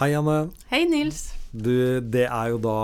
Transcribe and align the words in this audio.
Hei, 0.00 0.14
Anne. 0.16 0.48
Hei, 0.70 0.86
Nils. 0.88 1.34
Du, 1.52 2.00
det 2.00 2.24
er 2.24 2.48
jo 2.48 2.58
da 2.64 2.76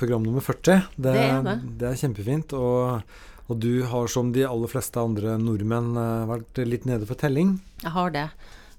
program 0.00 0.24
nummer 0.24 0.40
40. 0.40 0.86
Det, 0.96 1.12
Det 1.12 1.24
er 1.28 1.42
det. 1.44 1.56
det 1.80 1.88
er 1.90 1.98
kjempefint. 2.00 2.54
Og, 2.56 3.02
og 3.52 3.58
du 3.60 3.84
har, 3.90 4.08
som 4.08 4.30
de 4.32 4.46
aller 4.48 4.70
fleste 4.72 4.96
andre 4.96 5.36
nordmenn, 5.36 5.92
eh, 6.00 6.24
vært 6.30 6.62
litt 6.64 6.86
nede 6.88 7.04
for 7.04 7.20
telling. 7.20 7.58
Jeg 7.82 7.92
har 7.92 8.14
det. 8.14 8.24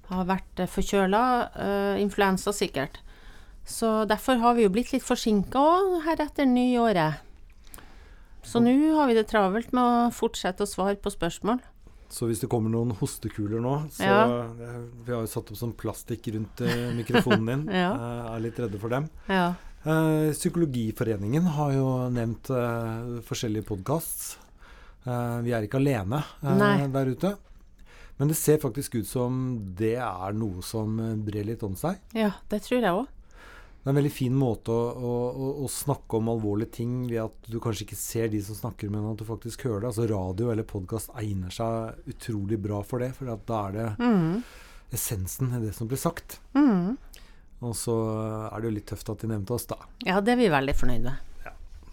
Jeg 0.08 0.16
har 0.18 0.26
vært 0.32 0.64
eh, 0.64 0.70
forkjøla. 0.70 1.22
Uh, 1.54 2.02
influensa, 2.02 2.50
sikkert. 2.50 2.98
Så 3.66 4.02
derfor 4.10 4.42
har 4.42 4.58
vi 4.58 4.66
jo 4.66 4.74
blitt 4.74 4.90
litt 4.94 5.06
forsinka 5.06 5.62
òg 5.62 6.02
her 6.08 6.26
etter 6.26 6.46
nyåret. 6.46 7.22
Så 8.46 8.58
nå 8.62 8.74
har 8.98 9.06
vi 9.10 9.14
det 9.14 9.28
travelt 9.30 9.72
med 9.74 9.82
å 9.82 10.10
fortsette 10.14 10.66
å 10.66 10.70
svare 10.70 10.98
på 10.98 11.10
spørsmål. 11.14 11.62
Så 12.08 12.28
hvis 12.28 12.40
det 12.40 12.48
kommer 12.52 12.70
noen 12.70 12.92
hostekuler 13.00 13.60
nå, 13.60 13.72
så 13.90 14.04
Ja. 14.06 14.46
Vi 15.04 15.12
har 15.12 15.22
jo 15.24 15.26
satt 15.26 15.50
opp 15.50 15.58
sånn 15.58 15.74
plastikk 15.74 16.28
rundt 16.34 16.60
eh, 16.62 16.92
mikrofonen 16.94 17.46
din. 17.46 17.64
Ja. 17.82 17.90
Eh, 17.94 18.34
er 18.36 18.40
litt 18.44 18.58
redde 18.62 18.78
for 18.78 18.88
dem. 18.94 19.08
Ja. 19.28 19.54
Eh, 19.84 20.30
Psykologiforeningen 20.32 21.42
har 21.56 21.72
jo 21.74 21.88
nevnt 22.14 22.50
forskjellige 23.26 23.66
podkasts. 23.68 24.36
Eh, 25.06 25.40
vi 25.46 25.52
er 25.54 25.66
ikke 25.66 25.78
alene 25.82 26.22
der 26.92 27.06
ute. 27.12 27.36
Men 28.18 28.28
det 28.28 28.36
ser 28.40 28.56
faktisk 28.62 28.94
ut 28.96 29.06
som 29.06 29.74
det 29.76 29.96
er 30.00 30.32
noe 30.32 30.62
som 30.64 30.96
brer 31.26 31.44
litt 31.44 31.62
om 31.66 31.74
seg. 31.76 31.98
ja, 32.16 32.30
det 32.48 32.62
tror 32.64 32.80
jeg 32.80 32.92
òg. 33.02 33.06
Det 33.86 33.92
er 33.92 33.94
en 33.94 33.98
veldig 34.00 34.10
fin 34.10 34.34
måte 34.34 34.74
å, 34.74 35.10
å, 35.30 35.48
å, 35.62 35.66
snakke 35.70 36.18
om 36.18 36.26
alvorlige 36.32 36.72
ting 36.80 36.94
ved 37.06 37.20
at 37.22 37.44
du 37.46 37.60
kanskje 37.62 37.84
ikke 37.84 37.98
ser 38.00 38.32
de 38.32 38.40
som 38.42 38.56
snakker, 38.58 38.90
men 38.90 39.04
at 39.12 39.20
du 39.20 39.22
faktisk 39.28 39.62
hører 39.62 39.84
det. 39.84 39.92
Altså 39.92 40.08
Radio 40.10 40.48
eller 40.50 40.66
podkast 40.66 41.12
egner 41.22 41.54
seg 41.54 42.10
utrolig 42.10 42.58
bra 42.64 42.80
for 42.82 42.98
det, 43.04 43.12
for 43.14 43.30
da 43.30 43.60
er 43.68 43.76
det 43.76 43.86
Mm. 44.02 44.42
essensen 44.90 45.54
i 45.54 45.62
det 45.68 45.70
som 45.78 45.86
blir 45.86 46.02
sagt. 46.02 46.40
Mm. 46.58 46.98
Og 47.62 47.78
så 47.78 47.94
er 48.50 48.58
det 48.58 48.72
jo 48.72 48.74
litt 48.74 48.90
tøft 48.90 49.14
at 49.14 49.22
de 49.22 49.30
nevnte 49.30 49.54
oss, 49.54 49.70
da. 49.70 49.78
Ja, 50.02 50.18
det 50.20 50.34
er 50.34 50.42
vi 50.42 50.50
veldig 50.50 50.74
fornøyd 50.82 51.06
med. 51.06 51.22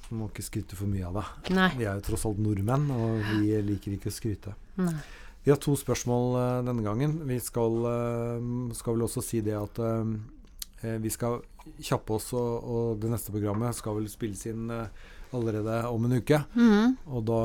Du 0.10 0.18
må 0.18 0.32
ikke 0.34 0.50
skryte 0.50 0.76
for 0.76 0.90
mye 0.90 1.06
av 1.14 1.22
det. 1.22 1.54
Nei. 1.54 1.70
Vi 1.78 1.86
er 1.86 2.02
jo 2.02 2.08
tross 2.10 2.26
alt 2.26 2.42
nordmenn, 2.42 2.90
og 2.90 3.22
vi 3.36 3.54
liker 3.70 3.94
ikke 3.94 4.10
å 4.10 4.18
skryte. 4.18 4.58
Nei. 4.82 4.98
Vi 5.46 5.54
har 5.54 5.62
to 5.62 5.78
spørsmål 5.78 6.42
eh, 6.42 6.60
denne 6.66 6.82
gangen. 6.82 7.20
Vi 7.30 7.38
skal, 7.38 7.84
eh, 7.86 8.74
skal 8.82 8.98
vel 8.98 9.06
også 9.06 9.22
si 9.22 9.46
det 9.46 9.54
at 9.62 9.78
eh, 9.78 10.98
vi 11.06 11.10
skal 11.14 11.44
kjappe 11.80 12.18
oss, 12.18 12.32
og, 12.38 12.64
og 12.64 13.02
det 13.02 13.12
neste 13.14 13.34
programmet 13.34 13.76
skal 13.78 13.98
vel 13.98 14.10
spilles 14.12 14.46
inn 14.50 14.70
eh, 14.74 14.88
allerede 15.34 15.80
om 15.90 16.06
en 16.06 16.18
uke. 16.20 16.44
Mm. 16.56 16.96
Og 17.10 17.26
da 17.30 17.42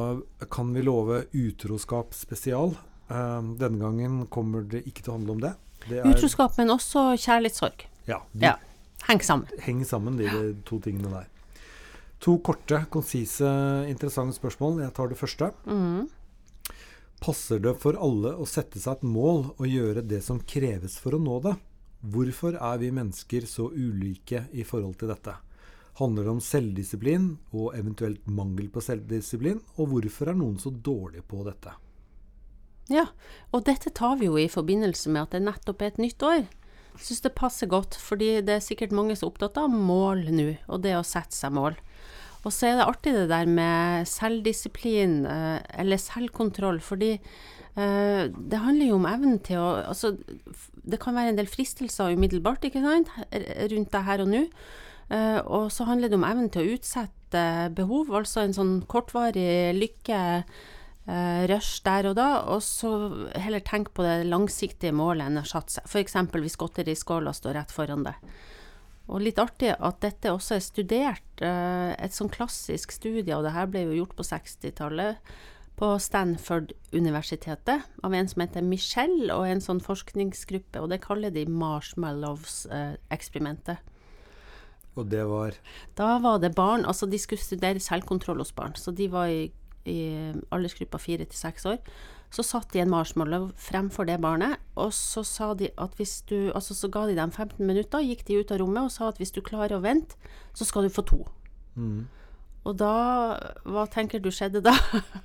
kan 0.52 0.74
vi 0.74 0.84
love 0.84 1.24
utroskap 1.32 2.14
spesial. 2.16 2.74
Eh, 3.08 3.40
denne 3.60 3.80
gangen 3.80 4.26
kommer 4.32 4.66
det 4.68 4.84
ikke 4.88 5.04
til 5.04 5.14
å 5.14 5.18
handle 5.18 5.36
om 5.36 5.44
det. 5.46 5.54
Det 5.88 6.04
Utroskap, 6.04 6.56
men 6.58 6.74
også 6.74 7.12
kjærlighetssorg. 7.16 7.86
ja, 8.10 8.22
de 8.32 8.50
Ja. 8.50 8.56
Heng 9.06 9.22
sammen. 9.22 9.46
Heng 9.62 9.84
sammen, 9.86 10.16
de, 10.18 10.26
de 10.26 10.54
to 10.66 10.80
tingene 10.82 11.08
der. 11.12 11.28
To 12.26 12.34
korte, 12.42 12.80
konsise, 12.90 13.46
interessante 13.88 14.34
spørsmål. 14.34 14.80
Jeg 14.82 14.92
tar 14.96 15.08
det 15.08 15.18
første. 15.20 15.52
Mm. 15.70 16.08
Passer 17.22 17.62
det 17.62 17.76
for 17.78 17.94
alle 17.94 18.34
å 18.34 18.46
sette 18.46 18.82
seg 18.82 18.98
et 18.98 19.06
mål 19.06 19.52
og 19.54 19.66
gjøre 19.70 20.02
det 20.06 20.18
som 20.26 20.40
kreves 20.42 20.98
for 20.98 21.14
å 21.16 21.22
nå 21.22 21.38
det? 21.46 21.54
Hvorfor 21.98 22.54
er 22.54 22.78
vi 22.78 22.92
mennesker 22.94 23.46
så 23.50 23.72
ulike 23.74 24.44
i 24.54 24.62
forhold 24.62 24.94
til 25.00 25.10
dette? 25.10 25.34
Handler 25.98 26.28
det 26.28 26.30
om 26.30 26.42
selvdisiplin 26.42 27.32
og 27.50 27.72
eventuelt 27.74 28.22
mangel 28.30 28.68
på 28.70 28.82
selvdisiplin? 28.84 29.58
Og 29.82 29.90
hvorfor 29.90 30.30
er 30.30 30.38
noen 30.38 30.60
så 30.62 30.70
dårlige 30.70 31.26
på 31.26 31.42
dette? 31.48 31.74
Ja, 32.88 33.08
og 33.50 33.66
dette 33.66 33.90
tar 33.90 34.14
vi 34.20 34.30
jo 34.30 34.38
i 34.38 34.46
forbindelse 34.48 35.10
med 35.10 35.26
at 35.26 35.34
det 35.34 35.42
nettopp 35.48 35.82
er 35.82 35.90
et 35.90 36.00
nytt 36.00 36.22
år. 36.22 36.46
Jeg 36.98 37.02
syns 37.02 37.26
det 37.26 37.34
passer 37.38 37.70
godt, 37.70 37.98
fordi 37.98 38.30
det 38.46 38.54
er 38.56 38.64
sikkert 38.64 38.94
mange 38.94 39.18
som 39.18 39.26
er 39.26 39.34
opptatt 39.34 39.58
av 39.60 39.74
mål 39.74 40.24
nå, 40.34 40.48
og 40.70 40.86
det 40.86 40.94
å 40.98 41.04
sette 41.06 41.34
seg 41.34 41.52
mål. 41.58 41.76
Og 42.46 42.54
så 42.54 42.70
er 42.70 42.78
det 42.78 42.86
artig 42.86 43.12
det 43.16 43.26
der 43.32 43.50
med 43.50 44.06
selvdisiplin, 44.08 45.20
eh, 45.26 45.58
eller 45.82 45.98
selvkontroll, 45.98 46.78
fordi 46.78 47.16
det 47.78 48.58
handler 48.58 48.88
jo 48.88 48.96
om 48.96 49.06
evnen 49.06 49.36
til 49.46 49.60
å 49.62 49.68
Altså, 49.86 50.16
det 50.88 50.98
kan 50.98 51.14
være 51.14 51.30
en 51.30 51.38
del 51.38 51.50
fristelser 51.50 52.16
umiddelbart, 52.16 52.64
ikke 52.66 52.82
sant, 52.82 53.12
rundt 53.70 53.92
det 53.94 54.04
her 54.08 54.24
og 54.24 54.30
nå. 54.32 54.42
Eh, 55.08 55.38
og 55.48 55.70
så 55.72 55.86
handler 55.88 56.10
det 56.10 56.18
om 56.18 56.26
evnen 56.28 56.50
til 56.52 56.64
å 56.64 56.74
utsette 56.76 57.44
behov, 57.76 58.10
altså 58.12 58.44
en 58.44 58.56
sånn 58.56 58.74
kortvarig 58.90 59.72
lykke 59.76 60.20
eh, 61.08 61.42
rush 61.48 61.80
der 61.86 62.10
og 62.10 62.18
da, 62.18 62.28
og 62.52 62.60
så 62.64 62.92
heller 63.40 63.64
tenk 63.64 63.94
på 63.96 64.04
det 64.04 64.28
langsiktige 64.28 64.92
målet 64.96 65.30
enn 65.30 65.40
å 65.40 65.46
satt 65.48 65.78
seg. 65.78 65.88
F.eks. 65.88 66.18
hvis 66.36 66.60
godteriskåla 66.60 67.32
står 67.36 67.56
rett 67.60 67.72
foran 67.74 68.04
deg. 68.08 68.32
Og 69.08 69.22
litt 69.24 69.40
artig 69.40 69.72
at 69.72 70.02
dette 70.04 70.34
også 70.34 70.58
er 70.58 70.64
studert, 70.66 71.30
eh, 71.40 71.94
et 71.96 72.16
sånn 72.16 72.32
klassisk 72.32 72.92
studie, 72.92 73.32
og 73.36 73.46
det 73.46 73.56
her 73.56 73.70
ble 73.72 73.86
jo 73.86 74.02
gjort 74.02 74.18
på 74.18 74.28
60-tallet, 74.28 75.32
på 75.78 75.92
Stanford-universitetet, 76.02 77.82
av 78.02 78.14
en 78.14 78.28
som 78.28 78.40
heter 78.42 78.62
Michelle, 78.66 79.34
og 79.34 79.46
en 79.46 79.60
sånn 79.62 79.80
forskningsgruppe, 79.82 80.80
og 80.82 80.88
det 80.90 81.00
kaller 81.04 81.30
de 81.34 81.46
Marshmallows-eksperimentet. 81.46 83.76
Og 84.98 85.06
det 85.06 85.24
var 85.30 85.54
Da 85.94 86.18
var 86.18 86.38
det 86.42 86.54
barn, 86.54 86.84
altså 86.84 87.06
de 87.06 87.18
skulle 87.18 87.42
studere 87.42 87.80
selvkontroll 87.80 88.38
hos 88.42 88.52
barn, 88.52 88.74
så 88.74 88.90
de 88.90 89.08
var 89.12 89.26
i, 89.30 89.52
i 89.86 90.32
aldersgruppa 90.50 90.98
fire 90.98 91.24
til 91.24 91.38
seks 91.38 91.66
år. 91.66 91.78
Så 92.34 92.42
satt 92.44 92.72
de 92.74 92.80
en 92.82 92.90
marshmallow 92.92 93.52
fremfor 93.56 94.04
det 94.04 94.20
barnet, 94.20 94.56
og 94.76 94.92
så 94.92 95.22
sa 95.24 95.54
de 95.54 95.68
at 95.78 95.94
hvis 95.96 96.22
du 96.28 96.52
Altså 96.52 96.74
så 96.74 96.88
ga 96.92 97.06
de 97.06 97.16
dem 97.16 97.30
15 97.30 97.66
minutter, 97.66 98.00
gikk 98.04 98.26
de 98.26 98.40
ut 98.40 98.50
av 98.52 98.58
rommet 98.60 98.84
og 98.84 98.92
sa 98.92 99.08
at 99.08 99.16
hvis 99.16 99.32
du 99.32 99.40
klarer 99.40 99.76
å 99.78 99.80
vente, 99.80 100.16
så 100.52 100.64
skal 100.64 100.82
du 100.82 100.88
få 100.92 101.02
to. 101.02 101.24
mm. 101.76 102.08
Og 102.68 102.76
da 102.76 102.92
Hva 103.64 103.86
tenker 103.90 104.20
du 104.20 104.28
skjedde 104.34 104.60
da? 104.64 104.74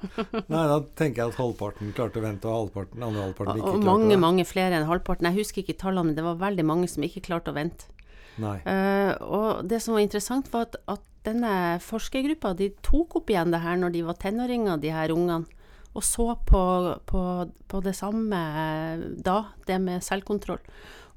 Nei, 0.53 0.63
da 0.69 0.77
tenker 0.95 1.23
jeg 1.23 1.33
at 1.33 1.39
halvparten 1.39 1.91
klarte 1.95 2.21
å 2.21 2.25
vente, 2.25 2.47
og 2.47 2.67
halvparten, 2.67 3.03
andre 3.03 3.25
halvparten 3.27 3.59
ikke 3.59 3.67
Og 3.67 3.79
klarte 3.79 3.89
mange, 3.89 4.11
det. 4.13 4.19
mange 4.23 4.45
flere 4.47 4.77
enn 4.79 4.87
halvparten. 4.87 5.29
Jeg 5.31 5.43
husker 5.43 5.63
ikke 5.63 5.79
tallene, 5.81 6.11
men 6.11 6.19
det 6.19 6.25
var 6.25 6.39
veldig 6.41 6.65
mange 6.67 6.91
som 6.91 7.03
ikke 7.05 7.25
klarte 7.27 7.51
å 7.51 7.57
vente. 7.57 7.89
Nei. 8.41 8.57
Uh, 8.65 9.11
og 9.21 9.67
det 9.69 9.81
som 9.83 9.97
var 9.97 10.05
interessant, 10.05 10.47
var 10.53 10.69
at, 10.69 10.79
at 10.89 11.03
denne 11.27 11.79
forskergruppa 11.83 12.53
de 12.59 12.71
tok 12.83 13.19
opp 13.19 13.29
igjen 13.31 13.53
det 13.53 13.61
her 13.63 13.77
når 13.79 13.93
de 13.93 14.07
var 14.07 14.17
tenåringer, 14.19 14.79
de 14.81 14.91
her 14.95 15.13
ungene, 15.13 15.61
og 15.93 16.03
så 16.03 16.31
på, 16.47 16.63
på, 17.05 17.21
på 17.69 17.81
det 17.85 17.93
samme 17.93 18.39
eh, 18.57 19.03
da, 19.21 19.35
det 19.67 19.77
med 19.83 20.01
selvkontroll. 20.01 20.57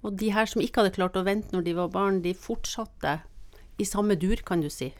Og 0.05 0.19
de 0.21 0.29
her 0.35 0.51
som 0.51 0.61
ikke 0.61 0.83
hadde 0.83 0.93
klart 0.99 1.17
å 1.17 1.25
vente 1.25 1.55
når 1.55 1.65
de 1.65 1.75
var 1.79 1.89
barn, 1.95 2.21
de 2.21 2.35
fortsatte 2.37 3.15
i 3.81 3.87
samme 3.89 4.19
dur, 4.21 4.37
kan 4.45 4.61
du 4.61 4.69
si. 4.71 4.91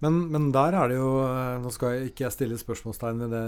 Men, 0.00 0.14
men 0.32 0.48
der 0.54 0.72
er 0.78 0.88
det 0.88 0.96
jo 0.96 1.10
eh, 1.26 1.58
Nå 1.60 1.70
skal 1.74 1.92
jeg 1.96 2.10
ikke 2.12 2.30
stille 2.32 2.56
spørsmålstegn 2.60 3.18
ved 3.26 3.34
det, 3.34 3.46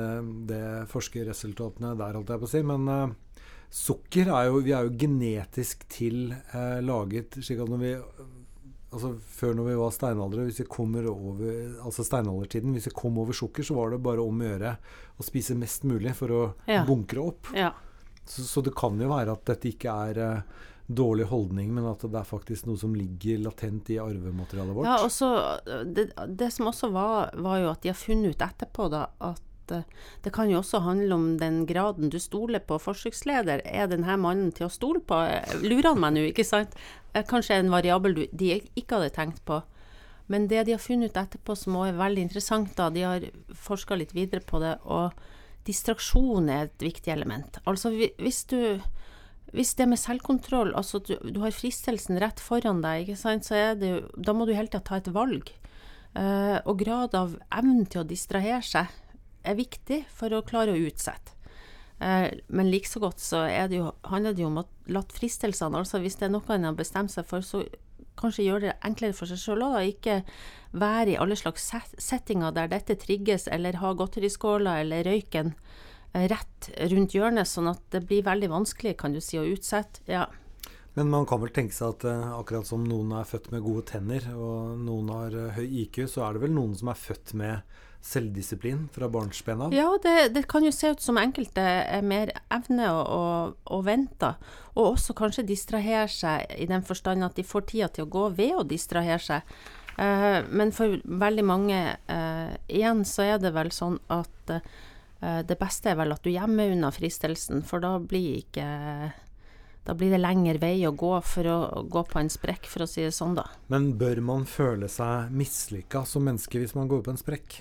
det 0.51 0.65
forskerresultatene 0.93 1.95
der, 1.97 2.19
holdt 2.19 2.33
jeg 2.35 2.43
på 2.43 2.49
å 2.49 2.53
si, 2.53 2.61
men 2.69 2.89
uh, 2.93 3.41
sukker 3.73 4.29
er 4.29 4.51
jo 4.51 4.61
Vi 4.67 4.75
er 4.77 4.89
jo 4.89 4.97
genetisk 5.01 5.87
til 5.93 6.35
uh, 6.53 6.79
laget 6.85 7.39
slik 7.41 7.63
at 7.65 7.73
når 7.73 7.81
vi 7.87 7.93
Altså 8.93 9.15
Før 9.25 9.55
når 9.57 9.71
vi 9.71 9.77
var 9.81 9.95
steinaldere, 9.97 10.43
hvis 10.45 10.61
vi 10.61 10.69
kommer 10.69 11.07
over 11.09 11.79
Altså 11.87 12.05
steinaldertiden, 12.05 12.75
hvis 12.77 12.91
vi 12.91 12.99
kom 12.99 13.17
over 13.23 13.33
sukker, 13.33 13.65
så 13.65 13.79
var 13.79 13.95
det 13.95 14.03
bare 14.05 14.21
om 14.21 14.43
å 14.45 14.51
gjøre 14.51 14.75
å 15.17 15.25
spise 15.25 15.57
mest 15.57 15.87
mulig 15.89 16.13
for 16.19 16.35
å 16.37 16.43
Ja. 16.69 16.83
bunkre 16.85 17.25
opp. 17.25 17.49
Ja. 17.57 17.71
Så, 18.29 18.45
så 18.45 18.61
det 18.63 18.75
kan 18.77 19.01
jo 19.01 19.09
være 19.09 19.33
at 19.33 19.47
dette 19.49 19.71
ikke 19.73 19.95
er 20.11 20.21
eh, 20.21 20.61
dårlig 20.97 21.29
holdning, 21.31 21.71
men 21.75 21.87
at 21.91 22.03
det 22.05 22.19
er 22.19 22.29
faktisk 22.29 22.67
noe 22.69 22.81
som 22.81 22.95
ligger 22.97 23.41
latent 23.45 23.91
i 23.93 23.99
arvematerialet 24.03 24.77
vårt. 24.77 24.89
Ja, 24.89 24.99
og 25.05 25.13
så 25.15 25.31
det, 25.87 26.11
det 26.29 26.51
som 26.55 26.69
også 26.71 26.93
var, 26.95 27.33
var 27.35 27.63
jo 27.63 27.73
at 27.73 27.83
de 27.85 27.93
har 27.93 27.99
funnet 27.99 28.37
ut 28.37 28.45
etterpå 28.47 28.89
da, 28.93 29.07
at 29.23 29.75
eh, 29.75 29.85
det 30.25 30.33
kan 30.35 30.51
jo 30.51 30.61
også 30.61 30.83
handle 30.87 31.19
om 31.19 31.27
den 31.41 31.63
graden 31.69 32.13
du 32.13 32.19
stoler 32.23 32.63
på 32.65 32.81
forsøksleder. 32.83 33.65
Er 33.65 33.91
denne 33.93 34.17
mannen 34.21 34.53
til 34.57 34.69
å 34.69 34.73
stole 34.73 35.03
på? 35.05 35.21
Eh, 35.27 35.59
Lurer 35.65 35.93
han 35.93 36.03
meg 36.03 36.17
nå, 36.17 36.25
ikke 36.31 36.47
sant? 36.47 36.77
Eh, 37.13 37.25
Kanskje 37.29 37.61
en 37.61 37.73
variabel 37.73 38.17
du, 38.17 38.25
de 38.33 38.57
ikke 38.79 38.99
hadde 38.99 39.15
tenkt 39.17 39.45
på. 39.49 39.63
Men 40.33 40.47
det 40.49 40.65
de 40.67 40.77
har 40.77 40.81
funnet 40.81 41.13
ut 41.13 41.19
etterpå 41.21 41.55
som 41.59 41.77
også 41.77 41.93
er 41.93 42.01
veldig 42.01 42.27
interessant, 42.29 42.75
da, 42.79 42.89
de 42.95 43.03
har 43.05 43.25
forska 43.59 43.99
litt 43.99 44.15
videre 44.17 44.41
på 44.47 44.63
det, 44.63 44.77
og 44.85 45.13
distraksjon 45.67 46.49
er 46.51 46.69
et 46.69 46.85
viktig 46.85 47.13
element. 47.13 47.59
Altså 47.69 47.93
hvis 47.93 48.45
du 48.51 48.81
hvis 49.53 49.75
det 49.77 49.87
med 49.91 50.01
selvkontroll, 50.01 50.73
altså 50.79 51.03
du, 51.05 51.15
du 51.29 51.43
har 51.43 51.53
fristelsen 51.53 52.17
rett 52.23 52.41
foran 52.41 52.81
deg, 52.85 53.05
ikke 53.05 53.21
sant, 53.21 53.45
så 53.45 53.59
er 53.59 53.77
det 53.77 53.91
jo, 53.91 54.01
da 54.17 54.33
må 54.37 54.47
du 54.49 54.55
hele 54.57 54.71
tida 54.71 54.81
ta 54.87 54.97
et 54.97 55.13
valg. 55.13 55.53
Eh, 56.17 56.59
og 56.69 56.81
grad 56.81 57.17
av 57.17 57.37
evnen 57.53 57.85
til 57.89 58.03
å 58.03 58.09
distrahere 58.09 58.63
seg 58.65 58.89
er 59.45 59.59
viktig 59.59 60.03
for 60.13 60.33
å 60.33 60.45
klare 60.47 60.73
å 60.73 60.81
utsette. 60.89 61.37
Eh, 62.01 62.33
men 62.49 62.73
like 62.73 62.89
så 62.89 63.03
godt 63.03 63.21
så 63.21 63.45
det 63.45 63.83
jo, 63.83 63.93
handler 64.09 64.33
det 64.33 64.45
jo 64.45 64.49
om 64.49 64.63
å 64.63 64.67
la 64.93 65.05
fristelsene, 65.13 65.85
altså 65.85 66.01
hvis 66.01 66.17
det 66.21 66.31
er 66.31 66.35
noe 66.35 66.57
en 66.57 66.71
har 66.71 66.79
bestemt 66.79 67.13
seg 67.13 67.29
for, 67.29 67.45
så 67.45 67.63
kanskje 68.19 68.47
gjøre 68.47 68.67
det 68.67 68.75
enklere 68.89 69.17
for 69.17 69.29
seg 69.29 69.41
sjøl 69.41 69.65
òg, 69.69 69.79
ikke 69.95 70.21
være 70.81 71.15
i 71.15 71.21
alle 71.21 71.37
slags 71.37 71.71
settinger 72.01 72.57
der 72.57 72.73
dette 72.73 72.97
trigges, 73.01 73.49
eller 73.53 73.81
ha 73.85 73.93
godteriskåler 73.97 74.85
eller 74.85 75.09
røyken 75.09 75.55
rett 76.13 76.71
rundt 76.93 77.15
hjørnet, 77.17 77.49
sånn 77.49 77.71
at 77.73 77.83
det 77.95 78.05
blir 78.09 78.25
veldig 78.27 78.51
vanskelig, 78.53 78.97
kan 79.01 79.15
du 79.17 79.21
si, 79.25 79.39
å 79.41 79.49
utsette. 79.49 80.05
Ja. 80.11 80.27
Men 80.95 81.09
man 81.09 81.25
kan 81.29 81.41
vel 81.41 81.53
tenke 81.55 81.73
seg 81.73 81.95
at 81.95 82.05
uh, 82.05 82.35
akkurat 82.37 82.69
som 82.69 82.85
noen 82.85 83.15
er 83.17 83.29
født 83.29 83.49
med 83.55 83.65
gode 83.65 83.87
tenner, 83.89 84.27
og 84.37 84.77
noen 84.83 85.09
har 85.15 85.37
uh, 85.37 85.55
høy 85.57 85.65
IQ, 85.87 86.05
så 86.11 86.27
er 86.27 86.37
det 86.37 86.45
vel 86.45 86.53
noen 86.53 86.77
som 86.77 86.93
er 86.93 87.01
født 87.01 87.33
med 87.41 87.79
selvdisiplin 88.03 88.89
fra 88.93 89.09
barnsben 89.09 89.63
av? 89.65 89.75
Ja, 89.77 89.87
det, 90.03 90.35
det, 90.35 90.45
kan 90.51 90.67
jo 90.67 90.73
se 90.75 90.91
ut 90.93 91.01
som 91.01 91.21
enkelte 91.23 91.63
er 91.63 92.05
mer 92.05 92.35
evne 92.53 92.91
å, 92.93 93.01
å, 93.01 93.23
å 93.73 93.79
vente, 93.87 94.35
og 94.75 94.97
også 94.97 95.17
kanskje 95.17 95.47
distrahere 95.49 96.11
seg 96.13 96.51
i 96.61 96.69
den 96.69 96.85
forstand 96.85 97.25
at 97.25 97.39
de 97.39 97.47
får 97.47 97.71
tida 97.71 97.89
til 97.89 98.05
å 98.05 98.13
gå 98.13 98.27
ved 98.37 98.57
å 98.59 98.67
distrahere 98.67 99.23
seg. 99.23 99.55
Eh, 100.03 100.41
men 100.51 100.73
for 100.75 100.99
veldig 101.05 101.45
mange 101.47 101.79
igjen 102.67 103.05
så 103.07 103.29
er 103.29 103.39
det 103.39 103.53
vel 103.55 103.71
sånn 103.73 104.01
at 104.11 104.57
det 105.23 105.55
beste 105.61 105.93
er 105.93 105.99
vel 106.01 106.15
at 106.15 106.25
du 106.25 106.33
gjemmer 106.33 106.73
unna 106.75 106.91
fristelsen, 106.91 107.61
for 107.63 107.83
da 107.85 107.95
blir 108.03 108.41
ikke 108.41 108.67
da 109.83 109.95
blir 109.99 110.13
det 110.15 110.21
lengre 110.21 110.61
vei 110.63 110.77
å 110.87 110.93
gå 110.95 111.11
for 111.27 111.49
å 111.51 111.83
gå 111.91 112.05
på 112.07 112.21
en 112.21 112.31
sprekk, 112.31 112.69
for 112.71 112.85
å 112.85 112.87
si 112.87 113.03
det 113.03 113.15
sånn, 113.17 113.35
da. 113.35 113.49
Men 113.73 113.91
bør 113.99 114.21
man 114.23 114.45
føle 114.47 114.87
seg 114.91 115.33
mislykka 115.35 116.05
som 116.07 116.23
menneske 116.29 116.61
hvis 116.63 116.77
man 116.79 116.91
går 116.91 117.03
på 117.03 117.11
en 117.11 117.19
sprekk? 117.19 117.59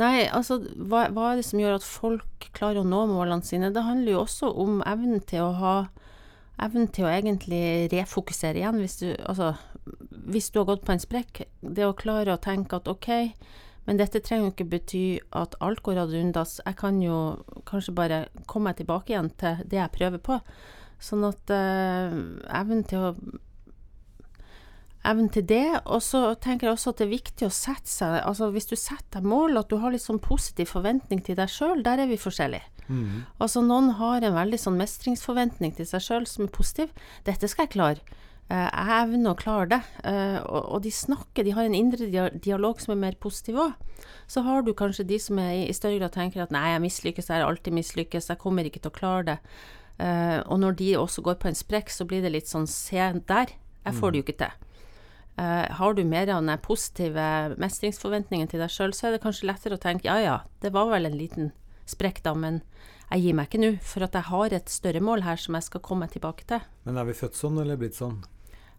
Nei, 0.00 0.26
altså 0.26 0.58
hva, 0.74 1.06
hva, 1.14 1.30
er 1.30 1.38
det 1.38 1.46
som 1.46 1.62
gjør 1.62 1.78
at 1.78 1.86
folk 1.86 2.50
klarer 2.58 2.82
å 2.82 2.88
nå 2.88 3.04
målene 3.12 3.46
sine? 3.46 3.70
Det 3.74 3.86
handler 3.86 4.16
jo 4.16 4.24
også 4.24 4.50
om 4.50 4.82
evnen 4.82 5.22
til 5.30 5.46
å 5.46 5.56
ha 5.62 5.74
Evnen 6.60 6.90
til 6.92 7.06
å 7.06 7.08
egentlig 7.08 7.88
refokusere 7.88 8.60
igjen, 8.60 8.82
hvis 8.82 8.98
du 9.00 9.06
Altså, 9.16 9.54
hvis 10.28 10.50
du 10.52 10.58
har 10.60 10.66
gått 10.68 10.82
på 10.84 10.92
en 10.92 11.00
sprekk, 11.00 11.38
det 11.64 11.86
å 11.86 11.94
klare 11.96 12.34
å 12.34 12.42
tenke 12.42 12.76
at 12.76 12.90
OK, 12.90 13.08
men 13.88 14.00
dette 14.00 14.20
trenger 14.22 14.48
jo 14.48 14.54
ikke 14.54 14.70
bety 14.70 15.04
at 15.36 15.56
alt 15.64 15.82
går 15.86 16.02
ad 16.02 16.14
undas. 16.14 16.58
Jeg 16.64 16.76
kan 16.80 17.00
jo 17.02 17.20
kanskje 17.68 17.94
bare 17.96 18.18
komme 18.46 18.70
meg 18.70 18.80
tilbake 18.80 19.14
igjen 19.14 19.30
til 19.40 19.62
det 19.64 19.80
jeg 19.80 19.94
prøver 19.96 20.22
på. 20.22 20.40
Sånn 21.00 21.24
at 21.26 21.52
uh, 21.54 22.18
evnen 22.60 22.84
til 22.88 23.10
å 23.10 23.14
Evnen 25.00 25.30
til 25.32 25.46
det. 25.48 25.80
Og 25.88 26.02
så 26.04 26.34
tenker 26.44 26.68
jeg 26.68 26.76
også 26.76 26.92
at 26.92 26.98
det 27.00 27.06
er 27.06 27.14
viktig 27.14 27.46
å 27.46 27.54
sette 27.54 27.88
seg 27.88 28.18
Altså 28.20 28.50
hvis 28.52 28.68
du 28.68 28.74
setter 28.76 29.20
deg 29.22 29.30
mål, 29.32 29.56
at 29.56 29.70
du 29.72 29.78
har 29.80 29.94
litt 29.94 30.04
sånn 30.04 30.20
positiv 30.20 30.68
forventning 30.74 31.22
til 31.24 31.38
deg 31.38 31.48
sjøl, 31.48 31.80
der 31.86 32.02
er 32.04 32.10
vi 32.10 32.20
forskjellige. 32.20 32.68
Mm. 32.90 33.22
Altså 33.40 33.62
noen 33.64 33.94
har 34.00 34.26
en 34.26 34.36
veldig 34.36 34.58
sånn 34.60 34.76
mestringsforventning 34.76 35.72
til 35.78 35.88
seg 35.88 36.04
sjøl 36.04 36.26
som 36.28 36.44
er 36.44 36.52
positiv. 36.52 36.92
'Dette 37.24 37.48
skal 37.48 37.64
jeg 37.64 37.78
klare'. 37.78 38.18
Uh, 38.50 38.66
jeg 38.66 38.94
evner 39.04 39.30
å 39.30 39.38
klare 39.38 39.66
det. 39.70 39.78
Uh, 40.02 40.38
og, 40.42 40.80
de 40.82 40.90
snakker, 40.90 41.46
de 41.46 41.52
har 41.54 41.68
en 41.68 41.76
indre 41.76 42.30
dialog 42.34 42.80
som 42.82 42.96
er 42.96 43.02
mer 43.04 43.18
positiv 43.22 43.60
òg. 43.62 43.76
Så 44.30 44.42
har 44.42 44.64
du 44.66 44.72
kanskje 44.74 45.06
de 45.06 45.20
som 45.22 45.38
er 45.38 45.68
i, 45.68 45.74
større 45.76 46.00
grad 46.00 46.16
tenker 46.16 46.42
at 46.42 46.50
'nei, 46.50 46.72
jeg 46.72 46.82
mislykkes, 46.82 47.28
jeg 47.30 47.38
har 47.38 47.46
alltid 47.46 47.76
mislykkes, 47.78 48.30
jeg 48.32 48.42
kommer 48.42 48.66
ikke 48.66 48.82
til 48.82 48.90
å 48.90 48.98
klare 48.98 49.26
det'. 49.28 49.38
Uh, 50.00 50.40
og 50.50 50.58
når 50.64 50.80
de 50.80 50.96
også 50.98 51.22
går 51.22 51.38
på 51.38 51.46
en 51.46 51.54
sprekk, 51.54 51.94
så 51.94 52.08
blir 52.08 52.24
det 52.24 52.32
litt 52.34 52.50
sånn 52.50 52.66
Se 52.66 52.98
der, 53.28 53.54
jeg 53.84 53.94
får 53.94 54.10
det 54.10 54.18
jo 54.18 54.26
ikke 54.26 54.40
til. 54.42 54.66
Har 55.40 55.94
du 55.94 56.02
mer 56.04 56.28
av 56.28 56.42
den 56.44 56.58
positive 56.60 57.54
mestringsforventningen 57.56 58.48
til 58.50 58.60
deg 58.60 58.68
sjøl, 58.68 58.92
så 58.92 59.06
er 59.08 59.14
det 59.14 59.22
kanskje 59.22 59.46
lettere 59.48 59.78
å 59.78 59.80
tenke 59.80 60.04
ja 60.04 60.18
ja, 60.20 60.34
det 60.60 60.74
var 60.74 60.90
vel 60.90 61.08
en 61.08 61.16
liten 61.16 61.52
sprekk 61.88 62.20
da, 62.26 62.34
men 62.36 62.60
jeg 63.10 63.24
gir 63.24 63.38
meg 63.38 63.48
ikke 63.48 63.62
nå, 63.62 63.70
for 63.80 64.04
at 64.04 64.18
jeg 64.18 64.28
har 64.28 64.52
et 64.52 64.68
større 64.68 65.00
mål 65.00 65.24
her 65.24 65.40
som 65.40 65.56
jeg 65.56 65.64
skal 65.70 65.80
komme 65.80 66.10
tilbake 66.12 66.44
til. 66.50 66.60
Men 66.84 67.00
er 67.00 67.08
vi 67.08 67.16
født 67.16 67.38
sånn, 67.38 67.56
eller 67.62 67.80
blitt 67.80 67.96
sånn? 67.96 68.20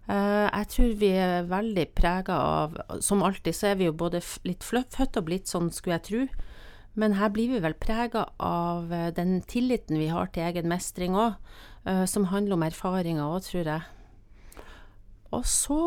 Uh, 0.10 0.50
jeg 0.50 0.68
tror 0.74 0.94
vi 1.00 1.10
er 1.14 1.46
veldig 1.46 1.84
prega 1.96 2.34
av 2.34 2.74
Som 3.06 3.22
alltid 3.24 3.54
så 3.54 3.70
er 3.70 3.76
vi 3.78 3.86
jo 3.86 3.94
både 3.96 4.20
litt 4.50 4.66
født 4.66 5.20
og 5.20 5.28
blitt 5.28 5.52
sånn, 5.52 5.70
skulle 5.72 6.00
jeg 6.00 6.08
tro. 6.08 6.24
Men 7.00 7.16
her 7.16 7.32
blir 7.32 7.54
vi 7.54 7.62
vel 7.64 7.78
prega 7.80 8.26
av 8.44 8.92
eh, 8.92 9.14
den 9.16 9.38
tilliten 9.48 9.96
vi 9.96 10.10
har 10.12 10.28
til 10.36 10.44
egen 10.44 10.68
mestring 10.68 11.16
òg, 11.16 11.38
eh, 11.88 12.04
som 12.04 12.28
handler 12.34 12.58
om 12.58 12.66
erfaringer 12.68 13.24
òg, 13.24 13.46
tror 13.46 13.70
jeg. 13.70 13.86
Og 15.32 15.46
så, 15.48 15.80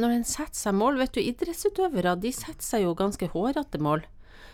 når 0.00 0.14
en 0.14 0.24
setter 0.24 0.56
seg 0.56 0.72
mål 0.72 0.96
Vet 0.96 1.12
du, 1.12 1.20
idrettsutøvere 1.20 2.14
de 2.16 2.30
setter 2.32 2.64
seg 2.64 2.86
jo 2.86 2.94
ganske 2.96 3.28
hårete 3.34 3.76
mål. 3.76 4.06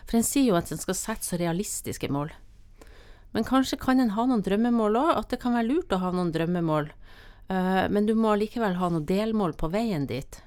For 0.03 0.19
en 0.19 0.27
sier 0.27 0.49
jo 0.49 0.57
at 0.59 0.73
en 0.73 0.81
skal 0.81 0.97
sette 0.99 1.23
så 1.23 1.39
realistiske 1.39 2.09
mål. 2.11 2.33
Men 3.31 3.45
kanskje 3.45 3.79
kan 3.79 4.01
en 4.01 4.15
ha 4.15 4.25
noen 4.25 4.43
drømmemål 4.43 4.97
òg, 4.99 5.11
at 5.21 5.31
det 5.31 5.39
kan 5.39 5.55
være 5.55 5.69
lurt 5.69 5.93
å 5.93 6.01
ha 6.01 6.11
noen 6.11 6.33
drømmemål. 6.35 6.89
Uh, 7.49 7.87
men 7.89 8.05
du 8.05 8.13
må 8.17 8.35
likevel 8.37 8.77
ha 8.77 8.91
noen 8.93 9.07
delmål 9.09 9.55
på 9.57 9.71
veien 9.73 10.05
dit. 10.09 10.41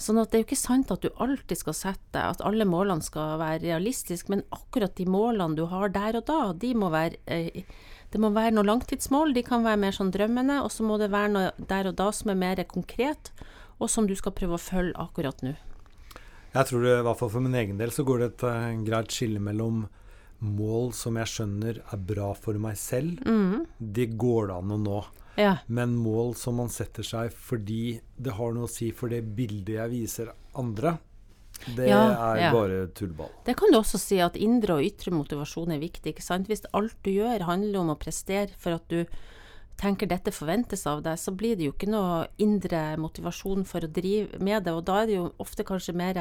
Sånn 0.00 0.18
at 0.18 0.32
det 0.32 0.38
er 0.38 0.42
jo 0.42 0.48
ikke 0.48 0.58
sant 0.58 0.90
at 0.90 1.04
du 1.04 1.12
alltid 1.22 1.60
skal 1.60 1.76
sette 1.76 2.22
at 2.32 2.40
alle 2.42 2.66
målene 2.66 3.04
skal 3.04 3.36
være 3.38 3.62
realistiske, 3.66 4.32
men 4.32 4.42
akkurat 4.54 4.96
de 4.98 5.06
målene 5.06 5.58
du 5.58 5.66
har 5.70 5.92
der 5.94 6.18
og 6.18 6.26
da, 6.26 6.40
de 6.58 6.72
må 6.74 6.88
være 6.90 7.20
eh, 7.30 7.66
det 8.12 8.20
må 8.20 8.28
være 8.34 8.52
noen 8.52 8.68
langtidsmål, 8.68 9.32
de 9.32 9.44
kan 9.46 9.62
være 9.64 9.80
mer 9.80 9.94
sånn 9.96 10.10
drømmende, 10.12 10.58
og 10.60 10.72
så 10.74 10.84
må 10.84 10.98
det 11.00 11.08
være 11.14 11.30
noe 11.32 11.68
der 11.70 11.88
og 11.88 11.96
da 11.96 12.10
som 12.12 12.32
er 12.32 12.40
mer 12.42 12.60
konkret, 12.68 13.30
og 13.80 13.88
som 13.88 14.08
du 14.08 14.12
skal 14.18 14.34
prøve 14.36 14.58
å 14.58 14.60
følge 14.60 14.98
akkurat 15.00 15.40
nå. 15.44 15.54
Jeg 16.52 16.68
tror 16.68 16.84
det, 16.84 16.98
i 16.98 17.06
hvert 17.06 17.20
fall 17.22 17.32
for 17.32 17.44
min 17.44 17.56
egen 17.56 17.78
del 17.80 17.94
så 17.94 18.04
går 18.04 18.20
det 18.20 18.28
et 18.34 18.44
uh, 18.44 18.82
greit 18.84 19.14
skille 19.14 19.40
mellom 19.40 19.86
mål 20.44 20.90
som 20.96 21.16
jeg 21.16 21.30
skjønner 21.32 21.80
er 21.80 22.02
bra 22.04 22.34
for 22.36 22.58
meg 22.60 22.76
selv. 22.76 23.22
Mm. 23.24 23.64
De 23.78 24.06
går 24.12 24.50
det 24.50 24.58
an 24.58 24.74
å 24.76 24.80
nå. 24.82 24.98
Ja. 25.38 25.56
Men 25.66 25.94
mål 25.96 26.34
som 26.36 26.58
man 26.60 26.70
setter 26.72 27.06
seg 27.06 27.32
fordi 27.32 28.00
det 28.20 28.36
har 28.36 28.52
noe 28.54 28.68
å 28.68 28.72
si 28.72 28.90
for 28.96 29.12
det 29.12 29.22
bildet 29.36 29.78
jeg 29.78 29.92
viser 29.92 30.32
andre, 30.58 30.98
det 31.76 31.88
ja, 31.88 32.00
er 32.32 32.40
ja. 32.40 32.52
bare 32.54 32.86
tullball. 32.96 33.30
Det 33.46 33.54
kan 33.58 33.70
du 33.72 33.78
også 33.78 34.00
si 34.00 34.18
at 34.24 34.38
indre 34.40 34.80
og 34.80 34.86
ytre 34.86 35.12
motivasjon 35.14 35.74
er 35.74 35.82
viktig. 35.82 36.14
ikke 36.14 36.24
sant? 36.24 36.50
Hvis 36.50 36.66
alt 36.74 36.96
du 37.06 37.12
gjør 37.12 37.46
handler 37.46 37.84
om 37.84 37.92
å 37.94 38.00
prestere 38.00 38.50
for 38.58 38.76
at 38.76 38.88
du 38.90 39.04
tenker 39.80 40.10
dette 40.10 40.34
forventes 40.34 40.84
av 40.90 41.00
deg, 41.04 41.18
så 41.18 41.32
blir 41.34 41.56
det 41.58 41.68
jo 41.68 41.74
ikke 41.74 41.90
noe 41.90 42.26
indre 42.42 42.96
motivasjon 43.00 43.64
for 43.68 43.84
å 43.84 43.90
drive 43.90 44.42
med 44.42 44.66
det. 44.66 44.74
Og 44.74 44.84
da 44.90 45.02
er 45.02 45.10
det 45.10 45.18
jo 45.20 45.28
ofte 45.42 45.66
kanskje 45.66 45.94
mer 45.96 46.20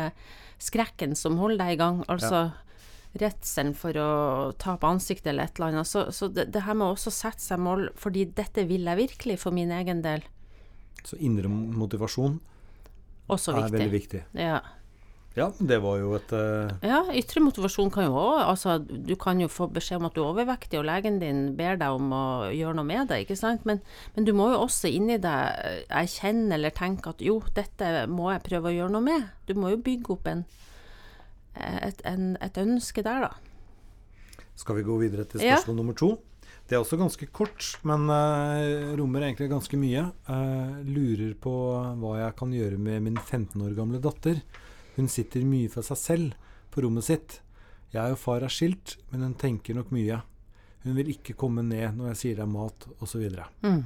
skrekken 0.62 1.18
som 1.18 1.40
holder 1.42 1.66
deg 1.66 1.76
i 1.76 1.82
gang. 1.82 2.04
Altså 2.12 2.46
ja 2.46 2.50
redselen 3.20 3.74
for 3.76 3.98
å 4.00 4.12
tape 4.62 4.88
ansiktet 4.88 5.32
eller 5.34 5.50
et 5.50 5.58
eller 5.60 5.74
annet. 5.74 5.90
Så, 5.90 6.06
så 6.16 6.30
det, 6.32 6.48
det, 6.54 6.64
her 6.68 6.78
med 6.78 6.94
også 6.94 7.14
sette 7.14 7.44
seg 7.44 7.60
mål, 7.64 7.90
fordi 8.00 8.28
dette 8.38 8.68
vil 8.70 8.88
jeg 8.88 9.02
virkelig 9.06 9.40
for 9.44 9.56
min 9.56 9.74
egen 9.76 10.04
del. 10.06 10.24
Så 11.04 11.18
indre 11.20 11.50
motivasjon 11.50 12.40
også 13.32 13.56
er 13.56 13.74
veldig 13.74 13.92
viktig. 13.92 14.24
Ja. 14.38 14.60
Ja, 15.32 15.46
det 15.64 15.78
var 15.80 15.96
jo 15.96 16.10
et 16.18 16.32
uh... 16.36 16.68
Ja, 16.84 17.06
ytre 17.16 17.40
motivasjon 17.40 17.88
kan 17.94 18.10
jo 18.10 18.18
òg 18.20 18.42
Altså, 18.50 18.74
du 18.84 19.14
kan 19.16 19.40
jo 19.40 19.48
få 19.48 19.70
beskjed 19.72 20.02
om 20.02 20.10
at 20.10 20.18
du 20.18 20.20
er 20.20 20.28
overvektig, 20.28 20.76
og 20.82 20.90
legen 20.90 21.22
din 21.22 21.54
ber 21.56 21.80
deg 21.80 21.96
om 21.96 22.12
å 22.12 22.26
gjøre 22.52 22.76
noe 22.76 22.88
med 22.90 23.08
det, 23.08 23.22
ikke 23.24 23.40
sant. 23.40 23.64
Men, 23.68 23.80
men 24.18 24.28
du 24.28 24.34
må 24.36 24.50
jo 24.52 24.60
også 24.66 24.92
inni 24.92 25.16
deg 25.24 25.88
erkjenne 25.88 26.58
eller 26.58 26.76
tenke 26.76 27.14
at 27.14 27.24
jo, 27.24 27.40
dette 27.56 28.10
må 28.12 28.28
jeg 28.34 28.44
prøve 28.50 28.74
å 28.74 28.76
gjøre 28.76 28.96
noe 28.98 29.08
med. 29.08 29.32
Du 29.48 29.56
må 29.56 29.72
jo 29.72 29.80
bygge 29.80 30.18
opp 30.18 30.28
en 30.28 30.44
et, 31.56 32.02
en, 32.08 32.36
et, 32.42 32.58
ønske 32.62 33.04
der, 33.06 33.28
da. 33.28 34.46
Skal 34.56 34.78
vi 34.78 34.86
gå 34.88 34.98
videre 35.02 35.26
til 35.26 35.42
spørsmål 35.42 35.76
ja. 35.76 35.80
nummer 35.80 35.98
to? 35.98 36.14
Det 36.68 36.78
er 36.78 36.84
også 36.84 37.00
ganske 37.00 37.28
kort, 37.36 37.66
men 37.88 38.08
uh, 38.08 38.94
rommer 38.96 39.26
egentlig 39.26 39.50
ganske 39.52 39.76
mye. 39.80 40.06
Uh, 40.30 40.80
lurer 40.88 41.34
på 41.36 41.54
hva 42.00 42.14
jeg 42.22 42.36
kan 42.40 42.54
gjøre 42.56 42.80
med 42.80 43.08
min 43.10 43.20
15 43.20 43.60
år 43.60 43.74
gamle 43.76 44.00
datter. 44.04 44.40
Hun 44.96 45.10
sitter 45.12 45.44
mye 45.48 45.72
for 45.72 45.84
seg 45.88 46.00
selv 46.00 46.52
på 46.72 46.86
rommet 46.86 47.08
sitt. 47.08 47.40
Jeg 47.92 48.16
og 48.16 48.22
far 48.22 48.46
er 48.46 48.54
skilt, 48.54 48.96
men 49.12 49.26
hun 49.26 49.36
tenker 49.40 49.76
nok 49.76 49.92
mye. 49.92 50.22
Hun 50.86 50.96
vil 50.98 51.12
ikke 51.12 51.36
komme 51.38 51.64
ned 51.66 51.98
når 51.98 52.14
jeg 52.14 52.22
sier 52.22 52.40
det 52.40 52.46
er 52.46 52.54
mat, 52.54 52.88
osv. 53.04 53.28
Mm. 53.66 53.84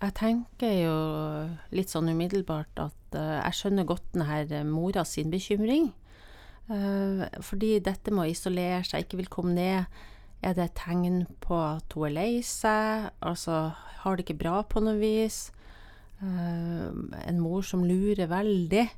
Jeg 0.00 0.14
tenker 0.16 0.70
jo 0.80 0.92
litt 1.76 1.90
sånn 1.92 2.08
umiddelbart 2.08 2.78
at 2.80 3.16
uh, 3.18 3.40
jeg 3.42 3.56
skjønner 3.58 3.88
godt 3.88 4.14
denne 4.14 4.62
mora 4.64 5.04
sin 5.04 5.28
bekymring. 5.32 5.90
Uh, 6.70 7.26
fordi 7.44 7.74
dette 7.84 8.14
med 8.14 8.24
å 8.24 8.30
isolere 8.30 8.80
seg, 8.86 9.04
ikke 9.04 9.20
vil 9.20 9.28
komme 9.32 9.52
ned, 9.58 10.00
er 10.40 10.56
det 10.56 10.70
et 10.70 10.78
tegn 10.80 11.26
på 11.44 11.58
at 11.60 11.92
hun 11.92 12.08
er 12.08 12.14
lei 12.16 12.30
seg? 12.46 13.10
Altså, 13.20 13.74
har 14.00 14.16
det 14.16 14.24
ikke 14.24 14.40
bra 14.40 14.62
på 14.64 14.80
noe 14.80 14.96
vis? 15.02 15.50
Uh, 16.24 16.88
en 17.20 17.42
mor 17.42 17.60
som 17.60 17.84
lurer 17.84 18.30
veldig. 18.30 18.88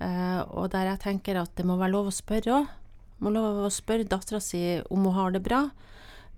og 0.00 0.70
der 0.72 0.86
jeg 0.88 1.00
tenker 1.02 1.36
at 1.36 1.52
det 1.56 1.66
må 1.68 1.76
være 1.76 1.92
lov 1.92 2.08
å 2.08 2.16
spørre 2.16 2.54
òg. 2.62 2.68
Må 3.20 3.28
lov 3.34 3.66
å 3.66 3.68
spørre 3.68 4.08
dattera 4.08 4.40
si 4.40 4.80
om 4.88 5.04
hun 5.04 5.18
har 5.18 5.36
det 5.36 5.44
bra. 5.44 5.66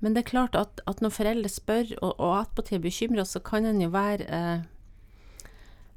Men 0.02 0.16
det 0.16 0.25
er 0.25 0.32
klart 0.32 0.56
at, 0.59 0.80
at 0.90 1.00
når 1.00 1.14
foreldre 1.14 1.49
spør, 1.50 1.92
og, 2.02 2.16
og 2.18 2.32
attpåtil 2.40 2.80
er 2.80 2.87
bekymra, 2.88 3.25
så 3.28 3.38
kan 3.44 3.68
en 3.68 3.80
jo 3.85 3.92
være 3.94 4.26
eh, 4.26 4.64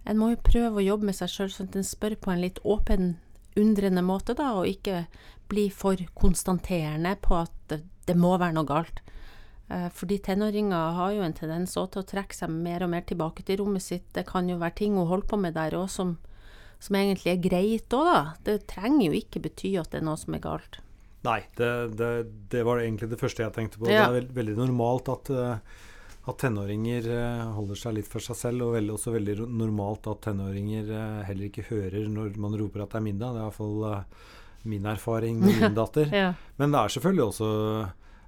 En 0.05 0.19
må 0.21 0.29
jo 0.29 0.43
prøve 0.45 0.77
å 0.77 0.85
jobbe 0.85 1.07
med 1.09 1.17
seg 1.17 1.31
sjøl 1.33 1.49
sånn 1.49 1.71
at 1.71 1.79
en 1.79 1.87
spør 1.87 2.13
på 2.21 2.29
en 2.29 2.43
litt 2.43 2.59
åpen, 2.61 3.15
undrende 3.57 4.03
måte, 4.05 4.35
da, 4.37 4.51
og 4.59 4.69
ikke 4.69 5.07
bli 5.49 5.63
for 5.73 5.97
konstaterende 6.13 7.15
på 7.17 7.39
at 7.39 7.73
det, 7.73 8.13
må 8.13 8.35
være 8.37 8.53
noe 8.53 8.69
galt. 8.69 9.01
Eh, 9.73 9.87
fordi 9.89 10.19
tenåringer 10.21 10.93
har 10.99 11.15
jo 11.15 11.25
en 11.25 11.33
tendens 11.33 11.73
til 11.73 12.03
å 12.03 12.05
trekke 12.05 12.37
seg 12.37 12.53
mer 12.53 12.85
og 12.85 12.93
mer 12.93 13.09
tilbake 13.09 13.41
til 13.47 13.63
rommet 13.63 13.81
sitt. 13.81 14.05
Det 14.13 14.27
kan 14.29 14.45
jo 14.45 14.61
være 14.61 14.77
ting 14.83 14.99
hun 14.99 15.09
holder 15.09 15.31
på 15.33 15.41
med 15.41 15.57
der 15.57 15.73
òg 15.79 15.89
som, 15.89 16.19
som 16.77 17.01
egentlig 17.01 17.33
er 17.33 17.45
greit 17.49 17.97
òg, 17.97 18.11
da. 18.11 18.23
Det 18.45 18.67
trenger 18.69 19.07
jo 19.07 19.17
ikke 19.23 19.41
bety 19.47 19.73
at 19.81 19.89
det 19.89 20.03
er 20.03 20.09
noe 20.11 20.21
som 20.21 20.37
er 20.37 20.45
galt. 20.45 20.84
Nei, 21.25 21.39
det, 21.57 21.71
det, 21.99 22.11
det, 22.53 22.61
var 22.67 22.83
egentlig 22.83 23.09
det 23.11 23.19
første 23.21 23.45
jeg 23.45 23.55
tenkte 23.55 23.81
på. 23.81 23.89
Ja. 23.89 24.05
Det 24.05 24.05
er 24.05 24.15
veld, 24.19 24.31
veldig 24.37 24.55
normalt 24.59 25.11
at, 25.13 25.31
uh, 25.33 25.83
at 26.29 26.39
tenåringer 26.41 27.09
eh, 27.13 27.43
holder 27.57 27.77
seg 27.81 27.97
litt 27.99 28.09
for 28.09 28.23
seg 28.23 28.39
selv, 28.39 28.67
og 28.67 28.77
veld, 28.77 28.93
også 28.93 29.13
veldig 29.13 29.35
normalt 29.45 30.09
at 30.09 30.23
tenåringer 30.25 30.89
eh, 30.89 31.19
heller 31.27 31.49
ikke 31.49 31.67
hører 31.69 32.07
når 32.09 32.39
man 32.41 32.57
roper 32.57 32.85
at 32.85 32.95
det 32.95 33.01
er 33.01 33.05
middag. 33.09 33.35
Det 33.35 33.43
er 33.43 33.49
iallfall 33.49 33.85
min 34.65 34.89
erfaring 34.89 35.37
med 35.43 35.61
min 35.61 35.77
datter. 35.81 36.09
Ja. 36.09 36.31
Men 36.57 36.73
det 36.73 36.81
er 36.81 36.95
selvfølgelig 36.95 37.27
også 37.29 37.51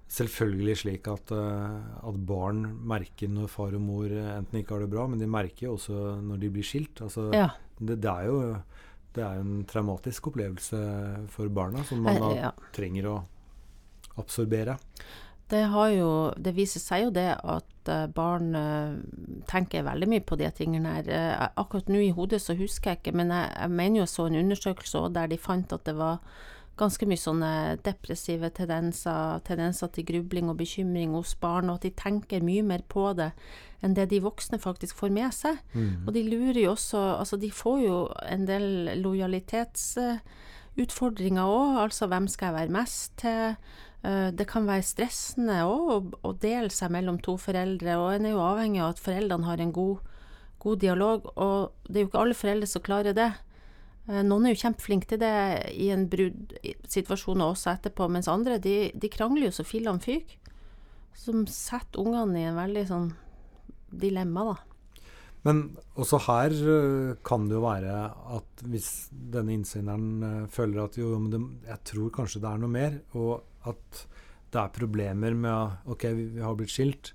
selvfølgelig 0.08 0.76
slik 0.82 1.08
at, 1.12 1.32
eh, 1.36 1.80
at 2.08 2.20
barn 2.28 2.64
merker 2.88 3.32
når 3.32 3.50
far 3.52 3.76
og 3.76 3.84
mor 3.84 4.08
eh, 4.08 4.36
enten 4.38 4.62
ikke 4.62 4.76
har 4.76 4.86
det 4.86 4.92
bra, 4.94 5.08
men 5.08 5.20
de 5.20 5.28
merker 5.28 5.68
jo 5.68 5.76
også 5.76 6.18
når 6.24 6.44
de 6.44 6.52
blir 6.56 6.68
skilt. 6.68 7.02
Altså, 7.04 7.28
ja. 7.36 7.50
det, 7.80 8.00
det 8.04 8.12
er 8.12 8.30
jo 8.30 8.38
det 9.18 9.26
er 9.26 9.42
en 9.42 9.64
traumatisk 9.70 10.32
opplevelse 10.32 10.82
for 11.34 11.54
barna 11.54 11.84
som 11.88 12.04
man 12.06 12.20
da 12.22 12.34
Eh, 12.34 12.44
ja. 12.46 12.52
trenger 12.76 13.10
å 13.12 13.16
absorbere. 14.18 14.78
Det, 15.48 15.62
har 15.72 15.90
jo, 15.94 16.10
det 16.36 16.52
viser 16.58 16.82
seg 16.84 17.06
jo 17.06 17.12
det 17.16 17.30
at 17.40 17.92
eh, 17.94 18.08
barn 18.12 18.52
eh, 18.58 18.98
tenker 19.48 19.86
veldig 19.88 20.10
mye 20.12 20.26
på 20.28 20.36
de 20.40 20.50
tingene 20.52 20.98
her. 20.98 21.50
Akkurat 21.56 21.88
nå 21.92 22.02
i 22.04 22.12
hodet 22.12 22.42
så 22.44 22.58
husker 22.58 22.92
jeg 22.94 23.02
ikke, 23.02 23.16
men 23.16 23.32
jeg, 23.32 23.50
jeg 23.56 23.74
mener 23.80 24.02
jo 24.02 24.06
jeg 24.06 24.14
så 24.16 24.28
en 24.28 24.42
undersøkelse 24.44 25.02
også 25.02 25.16
der 25.16 25.32
de 25.32 25.40
fant 25.42 25.74
at 25.74 25.86
det 25.88 25.96
var 25.98 26.20
ganske 26.78 27.08
mye 27.10 27.18
sånne 27.20 27.52
depressive 27.86 28.52
tendenser, 28.54 29.40
tendenser 29.48 29.90
til 29.94 30.06
grubling 30.06 30.52
og 30.52 30.60
bekymring 30.60 31.16
hos 31.18 31.34
barn, 31.42 31.72
og 31.72 31.80
at 31.80 31.88
de 31.88 31.94
tenker 31.98 32.46
mye 32.46 32.66
mer 32.66 32.84
på 32.90 33.10
det 33.18 33.32
enn 33.86 33.94
det 33.94 34.08
de 34.10 34.18
voksne 34.26 34.58
faktisk 34.60 34.96
får 34.98 35.12
med 35.14 35.30
seg. 35.34 35.58
Og 36.08 36.14
de 36.16 36.24
lurer 36.26 36.58
jo 36.64 36.72
også 36.74 36.98
Altså, 37.20 37.38
de 37.38 37.52
får 37.54 37.78
jo 37.84 37.98
en 38.26 38.46
del 38.50 38.90
lojalitetsutfordringer 39.04 41.44
òg, 41.46 41.78
altså 41.86 42.08
hvem 42.10 42.28
skal 42.30 42.46
jeg 42.52 42.56
være 42.58 42.74
mest 42.78 43.14
til? 43.22 43.56
Eh, 44.04 44.32
Det 44.32 44.48
kan 44.48 44.66
være 44.68 44.82
stressende 44.86 45.62
òg 45.66 45.90
å, 45.94 46.02
å 46.30 46.34
dele 46.34 46.70
seg 46.70 46.92
mellom 46.94 47.18
to 47.22 47.38
foreldre, 47.38 47.98
og 47.98 48.14
en 48.16 48.26
er 48.26 48.32
jo 48.36 48.42
avhengig 48.46 48.82
av 48.82 48.90
at 48.96 49.00
foreldrene 49.04 49.46
har 49.46 49.58
en 49.62 49.72
god, 49.74 49.98
god 50.60 50.80
dialog, 50.80 51.26
og 51.36 51.72
det 51.88 51.96
er 51.96 52.02
jo 52.06 52.10
ikke 52.12 52.22
alle 52.24 52.36
foreldre 52.38 52.68
som 52.70 52.82
klarer 52.86 53.14
det. 53.18 53.32
Eh, 54.10 54.24
Noen 54.24 54.46
er 54.46 54.50
jo 54.56 54.62
kjempeflinke 54.64 55.08
til 55.12 55.20
det 55.22 55.36
i 55.74 55.90
en 55.94 56.08
bruddsituasjon 56.10 57.42
og 57.42 57.52
også 57.56 57.70
etterpå, 57.76 58.08
mens 58.10 58.28
andre 58.32 58.58
de, 58.60 58.92
de 58.94 59.10
krangler 59.10 59.46
jo 59.50 59.58
så 59.58 59.64
fillene 59.68 60.00
fyker. 60.02 60.38
Som 61.18 61.48
setter 61.50 62.00
ungene 62.04 62.40
i 62.40 62.46
en 62.46 62.56
veldig 62.60 62.86
sånn 62.88 63.08
dilemma, 63.92 64.50
da. 64.52 64.56
Men 65.48 65.62
også 65.96 66.20
her 66.26 66.52
øh, 66.52 67.12
kan 67.24 67.46
det 67.48 67.56
jo 67.56 67.64
være 67.64 67.98
at 68.36 68.64
hvis 68.68 69.10
denne 69.12 69.54
innsenderen 69.54 70.24
øh, 70.24 70.48
føler 70.52 70.84
at 70.84 70.98
jo, 71.00 71.14
men 71.20 71.32
det, 71.32 71.42
jeg 71.70 71.84
tror 71.92 72.10
kanskje 72.20 72.42
det 72.44 72.50
er 72.50 72.64
noe 72.64 72.74
mer, 72.74 72.98
og 73.16 73.70
at 73.70 74.02
det 74.52 74.60
er 74.60 74.74
problemer 74.76 75.36
med 75.36 75.88
Ok, 75.94 76.04
vi, 76.18 76.28
vi 76.36 76.44
har 76.44 76.58
blitt 76.58 76.74
skilt. 76.74 77.14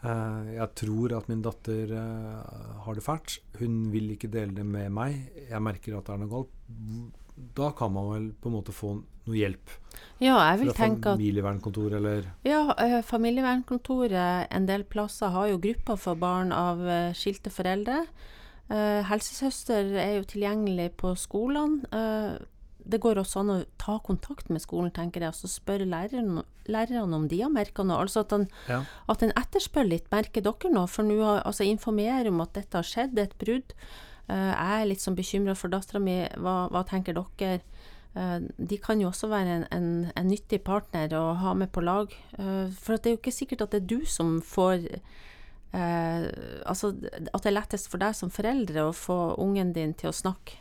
Eh, 0.00 0.54
jeg 0.56 0.68
tror 0.80 1.14
at 1.18 1.28
min 1.28 1.42
datter 1.44 1.92
eh, 1.92 2.60
har 2.84 2.96
det 2.96 3.04
fælt. 3.04 3.38
Hun 3.60 3.82
vil 3.92 4.14
ikke 4.14 4.32
dele 4.32 4.56
det 4.56 4.64
med 4.66 4.88
meg. 4.96 5.18
Jeg 5.50 5.62
merker 5.64 5.98
at 5.98 6.08
det 6.08 6.14
er 6.14 6.22
noe 6.22 6.32
galt. 6.32 6.54
Da 7.56 7.70
kan 7.76 7.92
man 7.92 8.10
vel 8.12 8.26
på 8.40 8.48
en 8.50 8.56
måte 8.56 8.72
få 8.74 8.94
noe 9.26 9.36
hjelp 9.36 9.70
Ja, 10.20 10.36
jeg 10.50 10.58
vil 10.60 10.70
fra 10.72 10.84
tenke 10.86 11.12
at 11.12 11.18
familievernkontor 11.18 11.96
eller 11.98 12.26
Ja, 12.44 12.62
eh, 12.78 13.00
familievernkontoret 13.02 14.46
en 14.50 14.66
del 14.68 14.84
plasser 14.84 15.32
har 15.34 15.48
jo 15.48 15.58
grupper 15.62 15.96
for 16.00 16.14
barn 16.20 16.52
av 16.52 16.80
eh, 16.86 17.12
skilte 17.16 17.50
foreldre. 17.52 18.04
Eh, 18.70 19.02
helsesøster 19.08 19.94
er 19.98 20.16
jo 20.20 20.26
tilgjengelig 20.30 20.92
på 21.00 21.14
skolene. 21.18 21.84
Eh, 21.92 22.38
det 22.90 23.00
går 23.04 23.20
også 23.20 23.42
an 23.42 23.50
å 23.54 23.58
ta 23.78 23.98
kontakt 24.02 24.48
med 24.50 24.62
skolen, 24.64 24.90
tenker 24.90 25.20
jeg, 25.22 25.28
og 25.34 25.36
så 25.38 25.50
spørre 25.52 25.86
læreren, 25.86 26.40
lærerne 26.66 27.14
om 27.14 27.26
de 27.28 27.42
har 27.42 27.50
merka 27.52 27.84
noe. 27.86 28.00
Altså 28.02 28.20
at 28.24 28.32
en, 28.32 28.48
Ja. 28.68 28.82
at 29.08 29.22
en 29.22 29.32
etterspør 29.36 29.88
litt. 29.88 30.08
Merker 30.10 30.40
dere 30.42 30.70
noe? 30.72 30.86
For 30.88 31.02
nå 31.04 31.20
har- 31.22 31.42
altså 31.44 31.64
informere 31.68 32.28
om 32.28 32.40
at 32.40 32.54
dette 32.54 32.74
har 32.74 32.82
skjedd, 32.82 33.14
det 33.14 33.20
er 33.20 33.30
et 33.30 33.38
brudd. 33.38 33.74
Eh, 34.30 34.50
jeg 34.54 34.82
er 34.84 34.88
litt 34.90 35.02
sånn 35.02 35.16
bekymra 35.18 35.56
for 35.58 35.72
dattera 35.72 36.00
mi. 36.02 36.20
Hva, 36.38 36.68
hva 36.70 36.84
tenker 36.86 37.16
dere? 37.18 37.60
Eh, 38.14 38.38
de 38.58 38.76
kan 38.82 39.00
jo 39.02 39.08
også 39.10 39.28
være 39.30 39.56
en, 39.58 39.66
en, 39.74 39.88
en 40.18 40.30
nyttig 40.30 40.62
partner 40.66 41.12
å 41.18 41.34
ha 41.42 41.54
med 41.58 41.70
på 41.74 41.82
lag. 41.82 42.14
Eh, 42.38 42.70
for 42.78 42.96
det 42.98 43.10
er 43.10 43.16
jo 43.16 43.20
ikke 43.22 43.34
sikkert 43.34 43.66
at 43.66 43.74
det 43.74 43.82
er 43.82 43.90
du 43.96 44.06
som 44.06 44.38
får 44.42 44.86
eh, 45.72 46.24
Altså 46.66 46.90
at 46.94 47.42
det 47.44 47.50
er 47.50 47.54
lettest 47.56 47.90
for 47.90 48.02
deg 48.02 48.16
som 48.18 48.32
foreldre 48.34 48.88
å 48.88 48.94
få 48.96 49.18
ungen 49.42 49.72
din 49.76 49.94
til 49.98 50.10
å 50.10 50.16
snakke 50.16 50.58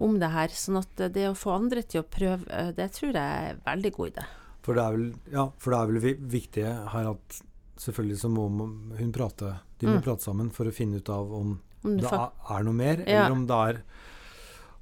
om 0.00 0.18
det 0.22 0.28
her. 0.30 0.52
Sånn 0.54 0.78
at 0.80 1.00
det 1.14 1.24
å 1.30 1.36
få 1.38 1.56
andre 1.56 1.82
til 1.82 2.02
å 2.04 2.08
prøve, 2.08 2.44
det 2.76 2.90
tror 2.96 3.10
jeg 3.16 3.24
er 3.24 3.54
en 3.56 3.64
veldig 3.66 3.92
god 3.96 4.12
idé. 4.12 4.26
For 4.62 4.76
det 4.76 4.84
er 4.84 4.92
vel, 4.98 5.06
ja, 5.32 5.46
for 5.58 5.72
det 5.72 5.78
er 5.80 5.88
vel 5.90 6.02
vi- 6.04 6.20
viktig 6.36 6.66
her 6.92 7.08
at 7.10 7.40
selvfølgelig 7.80 8.18
så 8.20 8.28
må 8.30 8.44
hun 9.00 9.12
prate, 9.16 9.54
de 9.80 9.88
må 9.88 9.96
Mm. 9.98 10.02
prate 10.04 10.22
sammen 10.22 10.50
for 10.52 10.68
å 10.68 10.72
finne 10.76 11.00
ut 11.00 11.08
av 11.08 11.32
om 11.32 11.58
Om 11.84 11.96
det 11.96 12.10
er, 12.12 12.62
noe 12.66 12.76
mer, 12.76 13.02
Ja. 13.06 13.24
eller 13.24 13.32
om 13.32 13.46
det 13.48 13.56
er 13.56 13.82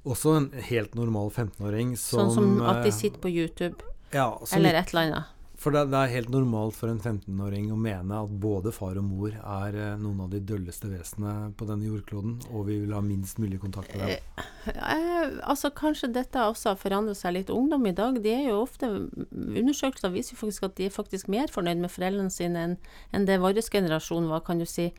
også 0.05 0.35
en 0.37 0.47
helt 0.69 0.95
normal 0.95 1.29
15-åring 1.31 1.97
som 1.97 2.19
sånn 2.29 2.33
som 2.35 2.61
at 2.61 2.83
de 2.83 2.89
eh, 2.91 2.95
sitter 2.95 3.19
på 3.23 3.29
YouTube, 3.31 3.83
ja, 4.11 4.29
eller 4.55 4.73
et 4.81 4.93
eller 4.93 5.01
annet. 5.05 5.23
For 5.59 5.75
det, 5.75 5.89
det 5.91 5.99
er 5.99 6.13
helt 6.13 6.29
normalt 6.31 6.77
for 6.77 6.87
en 6.87 7.01
15-åring 7.01 7.67
å 7.73 7.77
mene 7.79 8.21
at 8.23 8.31
både 8.41 8.71
far 8.71 8.95
og 8.99 9.03
mor 9.09 9.33
er 9.35 9.75
eh, 9.75 9.97
noen 9.99 10.21
av 10.23 10.29
de 10.31 10.39
dølleste 10.39 10.87
vesenene 10.87 11.51
på 11.59 11.67
denne 11.67 11.89
jordkloden, 11.89 12.37
og 12.53 12.69
vi 12.69 12.77
vil 12.85 12.95
ha 12.95 13.01
minst 13.03 13.41
mulig 13.43 13.59
kontakt 13.59 13.91
med 13.99 14.15
dem. 14.15 14.45
Eh, 14.69 15.35
altså 15.49 15.71
Kanskje 15.75 16.11
dette 16.15 16.45
også 16.47 16.71
har 16.71 16.79
forandret 16.79 17.19
seg 17.19 17.35
litt. 17.35 17.51
Ungdom 17.51 17.87
i 17.89 17.95
dag, 17.95 18.21
de 18.23 18.31
er 18.35 18.49
jo 18.49 18.61
ofte 18.61 18.87
Undersøkelser 18.89 20.13
viser 20.13 20.35
jo 20.35 20.41
faktisk 20.43 20.67
at 20.67 20.77
de 20.77 20.87
er 20.87 20.93
faktisk 20.93 21.29
mer 21.31 21.51
fornøyd 21.51 21.81
med 21.83 21.91
foreldrene 21.91 22.33
sine 22.33 22.65
enn 22.67 22.77
enn 23.15 23.25
det 23.27 23.39
vår 23.41 23.59
generasjon 23.65 24.29
var, 24.29 24.43
kan 24.47 24.61
du 24.61 24.67
si. 24.69 24.89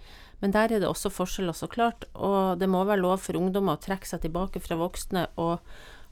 Men 0.40 0.52
der 0.56 0.72
er 0.72 0.82
det 0.82 0.88
også 0.88 1.12
forskjeller, 1.12 1.56
så 1.56 1.68
klart. 1.70 2.06
Og 2.14 2.58
det 2.60 2.68
må 2.68 2.82
være 2.88 3.02
lov 3.02 3.20
for 3.24 3.38
ungdommer 3.38 3.76
å 3.76 3.82
trekke 3.82 4.08
seg 4.08 4.24
tilbake 4.24 4.62
fra 4.64 4.78
voksne 4.80 5.26
og 5.40 5.60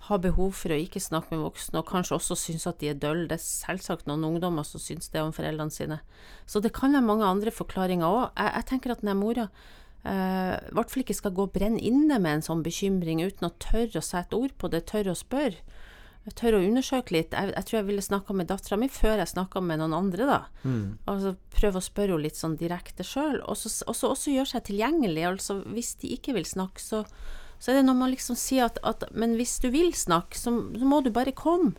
ha 0.06 0.18
behov 0.22 0.54
for 0.54 0.72
å 0.72 0.78
ikke 0.78 1.02
snakke 1.02 1.34
med 1.34 1.42
voksne, 1.42 1.80
og 1.80 1.88
kanskje 1.90 2.16
også 2.16 2.36
synes 2.38 2.68
at 2.70 2.78
de 2.80 2.92
er 2.92 3.00
dølle. 3.00 3.26
Det 3.30 3.38
er 3.38 3.44
selvsagt 3.44 4.06
noen 4.08 4.26
ungdommer 4.28 4.66
som 4.66 4.80
syns 4.82 5.10
det 5.12 5.24
om 5.24 5.34
foreldrene 5.34 5.74
sine. 5.74 5.98
Så 6.46 6.62
det 6.64 6.72
kan 6.76 6.94
være 6.94 7.06
mange 7.06 7.26
andre 7.26 7.52
forklaringer 7.54 8.06
òg. 8.06 8.22
Jeg, 8.38 8.52
jeg 8.54 8.68
tenker 8.70 8.94
at 8.94 9.02
den 9.02 9.18
mora 9.18 9.48
eh, 10.06 10.54
i 10.54 10.76
hvert 10.78 10.94
fall 10.94 11.04
ikke 11.04 11.18
skal 11.18 11.34
gå 11.34 11.48
og 11.48 11.56
brenne 11.56 11.82
inne 11.82 12.20
med 12.22 12.38
en 12.38 12.46
sånn 12.46 12.62
bekymring 12.66 13.24
uten 13.24 13.50
å 13.50 13.56
tørre 13.62 14.00
å 14.00 14.04
sette 14.04 14.38
ord 14.38 14.54
på 14.58 14.70
det, 14.72 14.86
tørre 14.90 15.16
å 15.16 15.18
spørre. 15.18 15.58
Tørre 16.36 16.58
å 16.60 16.64
undersøke 16.64 17.14
litt. 17.14 17.32
Jeg, 17.32 17.54
jeg 17.56 17.66
tror 17.66 17.78
jeg 17.78 17.88
ville 17.88 18.04
snakka 18.04 18.34
med 18.36 18.50
dattera 18.50 18.76
mi 18.76 18.90
før 18.92 19.22
jeg 19.22 19.30
snakka 19.30 19.62
med 19.64 19.80
noen 19.80 19.96
andre, 19.96 20.26
da. 20.28 20.40
Mm. 20.60 20.98
Altså 21.08 21.32
prøve 21.54 21.80
å 21.80 21.84
spørre 21.84 22.12
henne 22.12 22.26
litt 22.26 22.36
sånn 22.36 22.58
direkte 22.60 23.06
sjøl. 23.06 23.38
Og 23.48 23.56
så 23.56 23.72
også, 23.88 24.10
også 24.12 24.34
gjøre 24.34 24.52
seg 24.52 24.66
tilgjengelig. 24.68 25.24
Altså 25.24 25.62
hvis 25.72 25.94
de 26.02 26.12
ikke 26.18 26.36
vil 26.36 26.44
snakke, 26.48 26.84
så, 26.84 27.04
så 27.58 27.72
er 27.72 27.80
det 27.80 27.88
når 27.88 27.98
man 27.98 28.12
liksom 28.12 28.38
sier 28.38 28.68
at, 28.68 28.78
at 28.86 29.08
Men 29.12 29.34
hvis 29.38 29.58
du 29.62 29.70
vil 29.74 29.90
snakke, 29.96 30.38
så, 30.38 30.52
så 30.78 30.88
må 30.88 31.02
du 31.02 31.10
bare 31.14 31.34
komme. 31.36 31.74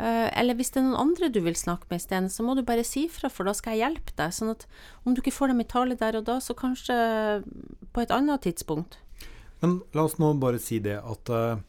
Uh, 0.00 0.26
eller 0.34 0.56
hvis 0.56 0.72
det 0.72 0.80
er 0.80 0.86
noen 0.86 0.98
andre 0.98 1.28
du 1.30 1.38
vil 1.44 1.56
snakke 1.58 1.86
med 1.90 2.00
isteden, 2.00 2.30
så 2.32 2.42
må 2.42 2.56
du 2.58 2.64
bare 2.66 2.84
si 2.86 3.04
fra, 3.12 3.28
for 3.30 3.46
da 3.46 3.52
skal 3.54 3.76
jeg 3.76 3.84
hjelpe 3.84 4.14
deg. 4.18 4.32
Sånn 4.34 4.54
at 4.54 4.64
om 5.04 5.14
du 5.14 5.20
ikke 5.22 5.34
får 5.36 5.52
dem 5.52 5.62
i 5.62 5.68
tale 5.68 5.98
der 6.00 6.18
og 6.18 6.24
da, 6.26 6.38
så 6.42 6.56
kanskje 6.58 6.96
på 7.92 8.02
et 8.02 8.14
annet 8.14 8.42
tidspunkt. 8.42 8.98
Men 9.62 9.78
la 9.94 10.08
oss 10.08 10.18
nå 10.18 10.32
bare 10.42 10.58
si 10.62 10.80
det 10.82 10.96
at 10.98 11.30
uh, 11.30 11.60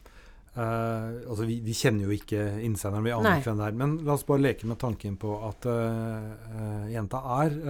uh, 0.56 1.08
altså 1.28 1.46
vi, 1.46 1.60
vi 1.62 1.76
kjenner 1.78 2.08
jo 2.08 2.16
ikke 2.16 2.48
innsenderen, 2.64 3.06
vi 3.06 3.14
aner 3.14 3.28
Nei. 3.28 3.36
ikke 3.38 3.52
hvem 3.52 3.62
det 3.62 3.68
er. 3.68 3.78
Men 3.84 3.94
la 4.08 4.16
oss 4.16 4.26
bare 4.26 4.46
leke 4.48 4.72
med 4.72 4.80
tanken 4.82 5.20
på 5.20 5.36
at 5.52 5.68
jenta 6.90 7.22
er 7.36 7.60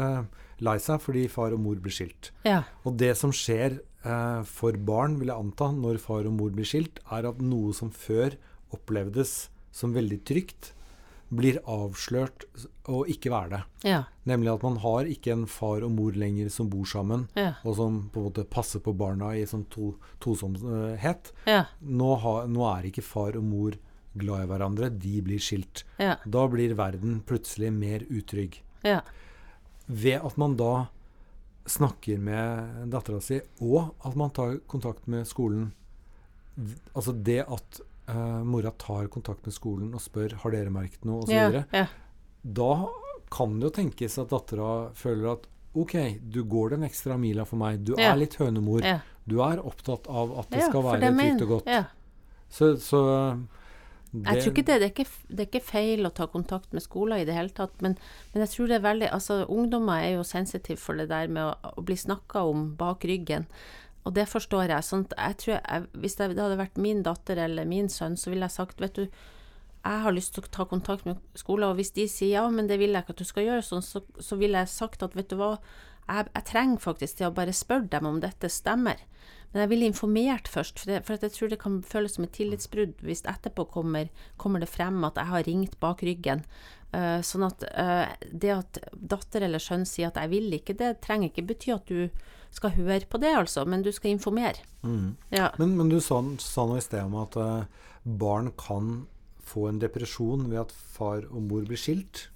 lei 0.64 0.79
seg 0.81 1.03
fordi 1.03 1.26
far 1.29 1.53
og 1.53 1.61
mor 1.61 1.83
blir 1.83 1.93
skilt. 1.93 2.31
Ja. 2.47 2.62
Og 2.87 2.97
det 3.00 3.12
som 3.21 3.35
skjer 3.35 3.83
for 4.44 4.76
barn, 4.76 5.18
vil 5.20 5.30
jeg 5.32 5.40
anta, 5.40 5.70
når 5.73 5.99
far 6.02 6.26
og 6.28 6.34
mor 6.37 6.50
blir 6.54 6.66
skilt, 6.68 7.00
er 7.11 7.26
at 7.30 7.38
noe 7.40 7.73
som 7.76 7.90
før 7.90 8.37
opplevdes 8.75 9.49
som 9.75 9.94
veldig 9.96 10.18
trygt, 10.28 10.73
blir 11.34 11.56
avslørt 11.66 12.44
og 12.92 13.08
ikke 13.11 13.30
være 13.32 13.49
det. 13.54 13.61
Ja. 13.88 14.02
Nemlig 14.28 14.52
at 14.52 14.62
man 14.62 14.76
har 14.84 15.08
ikke 15.11 15.32
en 15.32 15.46
far 15.50 15.82
og 15.82 15.90
mor 15.96 16.12
lenger 16.14 16.50
som 16.52 16.68
bor 16.70 16.84
sammen, 16.87 17.25
Ja. 17.34 17.54
og 17.64 17.75
som 17.76 17.96
på 18.12 18.20
en 18.20 18.26
måte 18.28 18.44
passer 18.49 18.78
på 18.84 18.92
barna 18.94 19.32
i 19.34 19.42
sånn 19.49 19.64
to, 19.73 19.94
tosomhet. 20.20 21.32
Ja. 21.49 21.64
Nå, 21.80 22.14
ha, 22.20 22.34
nå 22.46 22.62
er 22.78 22.87
ikke 22.90 23.02
far 23.02 23.34
og 23.40 23.42
mor 23.49 23.73
glad 24.16 24.44
i 24.44 24.46
hverandre, 24.52 24.90
de 25.00 25.20
blir 25.23 25.40
skilt. 25.42 25.82
Ja. 25.99 26.16
Da 26.28 26.46
blir 26.46 26.76
verden 26.78 27.23
plutselig 27.26 27.73
mer 27.73 28.04
utrygg. 28.06 28.61
Ja. 28.84 29.00
Ved 29.88 30.20
at 30.25 30.37
man 30.38 30.54
da 30.56 30.88
snakker 31.66 32.18
med 32.21 32.90
dattera 32.92 33.21
si, 33.25 33.38
og 33.64 33.94
at 34.04 34.16
man 34.21 34.30
tar 34.37 34.59
kontakt 34.71 35.06
med 35.09 35.26
skolen 35.28 35.71
Altså 36.94 37.11
det 37.26 37.40
at 37.50 37.80
uh, 38.12 38.44
mora 38.47 38.71
tar 38.78 39.09
kontakt 39.11 39.42
med 39.42 39.54
skolen 39.56 39.88
og 39.97 40.02
spør 40.04 40.37
har 40.44 40.52
dere 40.54 40.71
merket 40.71 41.02
noe, 41.09 41.25
osv. 41.25 41.33
Ja. 41.35 41.64
Ja. 41.75 41.87
Da 42.44 42.68
kan 43.35 43.56
det 43.59 43.66
jo 43.66 43.73
tenkes 43.80 44.14
at 44.23 44.30
dattera 44.30 44.92
føler 44.94 45.33
at 45.33 45.49
OK, 45.75 45.97
du 46.23 46.44
går 46.47 46.76
den 46.76 46.85
ekstra 46.87 47.16
mila 47.18 47.42
for 47.49 47.59
meg. 47.59 47.80
Du 47.83 47.97
Ja. 47.99 48.12
er 48.12 48.21
litt 48.21 48.37
hønemor. 48.38 48.87
Du 49.26 49.40
er 49.42 49.59
opptatt 49.59 50.06
av 50.06 50.38
at 50.38 50.50
det 50.54 50.62
skal 50.68 50.85
være 50.87 51.00
det 51.00 51.11
trygt 51.18 51.42
og 51.42 51.49
godt. 51.56 51.66
Ja. 51.75 51.85
Så, 52.54 52.76
Jeg 54.14 54.42
tror 54.42 54.52
ikke 54.52 54.66
det, 54.68 54.75
det 54.78 54.87
er 54.87 54.92
ikke, 54.92 55.06
det 55.28 55.42
er 55.42 55.49
ikke 55.49 55.66
feil 55.66 56.06
å 56.06 56.12
ta 56.14 56.28
kontakt 56.30 56.75
med 56.76 56.85
skoler 56.85 57.23
i 57.23 57.26
det 57.26 57.35
hele 57.35 57.50
tatt, 57.50 57.75
men, 57.83 57.97
men 58.33 58.44
jeg 58.44 58.52
tror 58.52 58.71
det 58.71 58.76
er 58.76 58.85
veldig 58.85 59.09
Altså, 59.14 59.40
ungdommer 59.50 60.04
er 60.04 60.12
jo 60.14 60.26
sensitive 60.28 60.78
for 60.78 61.00
det 61.00 61.09
der 61.11 61.33
med 61.33 61.49
å, 61.49 61.73
å 61.75 61.85
bli 61.87 61.97
snakka 61.99 62.44
om 62.47 62.68
bak 62.78 63.06
ryggen. 63.11 63.49
Og 64.04 64.14
det 64.14 64.26
forstår 64.30 64.71
jeg. 64.71 64.87
Sånn 64.87 65.06
jeg 65.11 65.38
tror 65.40 65.54
jeg, 65.56 65.87
hvis 66.02 66.18
det 66.21 66.30
hadde 66.37 66.61
vært 66.61 66.80
min 66.80 67.02
datter 67.06 67.40
eller 67.40 67.66
min 67.68 67.88
sønn, 67.90 68.18
så 68.21 68.30
ville 68.30 68.47
jeg 68.47 68.59
sagt, 68.59 68.83
vet 68.85 69.00
du, 69.00 69.23
jeg 69.85 70.05
har 70.05 70.14
lyst 70.17 70.35
til 70.35 70.45
å 70.45 70.53
ta 70.53 70.64
kontakt 70.69 71.05
med 71.05 71.21
skolen, 71.37 71.69
og 71.69 71.79
hvis 71.79 71.93
de 71.97 72.07
sier 72.09 72.38
ja, 72.38 72.45
men 72.50 72.69
det 72.71 72.79
vil 72.81 72.95
jeg 72.95 73.05
ikke 73.05 73.17
at 73.17 73.21
du 73.21 73.29
skal 73.29 73.49
gjøre 73.49 73.64
sånn, 73.67 73.85
så, 73.85 74.00
så 74.17 74.38
ville 74.41 74.62
jeg 74.62 74.73
sagt 74.73 75.05
at 75.05 75.17
vet 75.17 75.29
du 75.29 75.37
hva, 75.41 75.59
jeg, 76.09 76.29
jeg 76.31 76.47
trenger 76.50 76.85
faktisk 76.85 77.19
til 77.19 77.29
å 77.29 77.35
bare 77.37 77.57
spørre 77.57 77.91
dem 77.93 78.09
om 78.09 78.21
dette 78.23 78.49
stemmer. 78.53 79.03
Men 79.53 79.62
jeg 79.62 79.71
ville 79.71 79.87
informert 79.87 80.49
først, 80.50 80.81
for, 80.81 80.91
det, 80.91 81.03
for 81.07 81.14
jeg 81.14 81.35
tror 81.37 81.53
det 81.53 81.61
kan 81.62 81.76
føles 81.87 82.17
som 82.17 82.25
et 82.26 82.33
tillitsbrudd 82.35 82.97
hvis 83.07 83.23
etterpå 83.31 83.69
kommer, 83.71 84.09
kommer 84.41 84.64
det 84.64 84.71
frem 84.73 85.05
at 85.07 85.21
jeg 85.21 85.31
har 85.31 85.47
ringt 85.47 85.76
bak 85.85 86.03
ryggen. 86.03 86.43
Uh, 86.95 87.21
sånn 87.26 87.47
at 87.47 87.62
uh, 87.75 88.11
det 88.31 88.50
at 88.55 88.81
datter 88.95 89.47
eller 89.47 89.62
sønn 89.62 89.87
sier 89.87 90.11
at 90.11 90.19
'jeg 90.19 90.31
vil 90.31 90.59
ikke', 90.59 90.76
det 90.79 91.00
trenger 91.03 91.31
ikke 91.31 91.47
bety 91.49 91.73
at 91.75 91.87
du 91.87 92.11
skal 92.55 92.75
høre 92.75 93.07
på 93.11 93.19
det, 93.23 93.31
altså, 93.35 93.64
men 93.67 93.83
du 93.83 93.91
skal 93.95 94.14
informere. 94.14 94.62
Mm. 94.83 95.17
Ja. 95.31 95.50
Men, 95.59 95.76
men, 95.79 95.91
du 95.91 95.99
sa, 96.00 96.23
sa 96.38 96.67
noe 96.67 96.79
i 96.79 96.85
sted 96.85 97.03
om 97.03 97.17
at 97.23 97.38
uh, 97.38 97.64
barn 98.05 98.53
kan 98.59 99.07
få 99.44 99.68
en 99.70 99.80
depresjon 99.82 100.48
ved 100.50 100.64
at 100.66 100.72
far 100.72 101.26
og 101.30 101.42
mor 101.48 101.66
blir 101.68 101.80
skilt. 101.80 102.28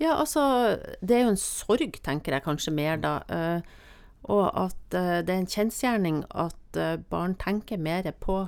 Ja, 0.00 0.18
altså 0.20 0.76
Det 1.00 1.16
er 1.16 1.24
jo 1.24 1.32
en 1.34 1.40
sorg, 1.40 1.98
tenker 2.04 2.36
jeg 2.36 2.44
kanskje 2.44 2.74
mer 2.74 3.00
da. 3.00 3.16
Uh, 3.30 3.60
og 4.26 4.46
at 4.58 4.78
uh, 4.92 5.22
det 5.24 5.32
er 5.32 5.40
en 5.40 5.48
kjensgjerning 5.48 6.24
at 6.34 6.78
uh, 6.78 6.96
barn 7.10 7.36
tenker 7.40 7.80
mer 7.80 8.10
på, 8.20 8.42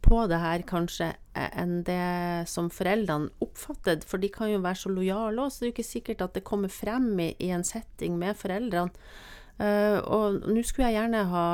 på 0.00 0.22
det 0.30 0.40
her 0.40 0.64
kanskje 0.68 1.12
enn 1.36 1.82
det 1.84 2.48
som 2.48 2.70
foreldrene 2.72 3.28
oppfatter. 3.44 4.00
For 4.08 4.22
de 4.22 4.30
kan 4.32 4.48
jo 4.48 4.62
være 4.64 4.80
så 4.86 4.92
lojale 4.92 5.42
òg, 5.44 5.52
så 5.52 5.60
det 5.60 5.66
er 5.66 5.72
jo 5.72 5.76
ikke 5.76 5.90
sikkert 5.90 6.24
at 6.24 6.38
det 6.38 6.46
kommer 6.48 6.72
frem 6.72 7.10
i, 7.20 7.34
i 7.44 7.50
en 7.52 7.66
setting 7.66 8.16
med 8.16 8.38
foreldrene. 8.40 8.94
Og 9.56 10.42
nå 10.52 10.62
skulle 10.68 10.90
jeg 10.90 10.98
gjerne 10.98 11.22
ha 11.30 11.44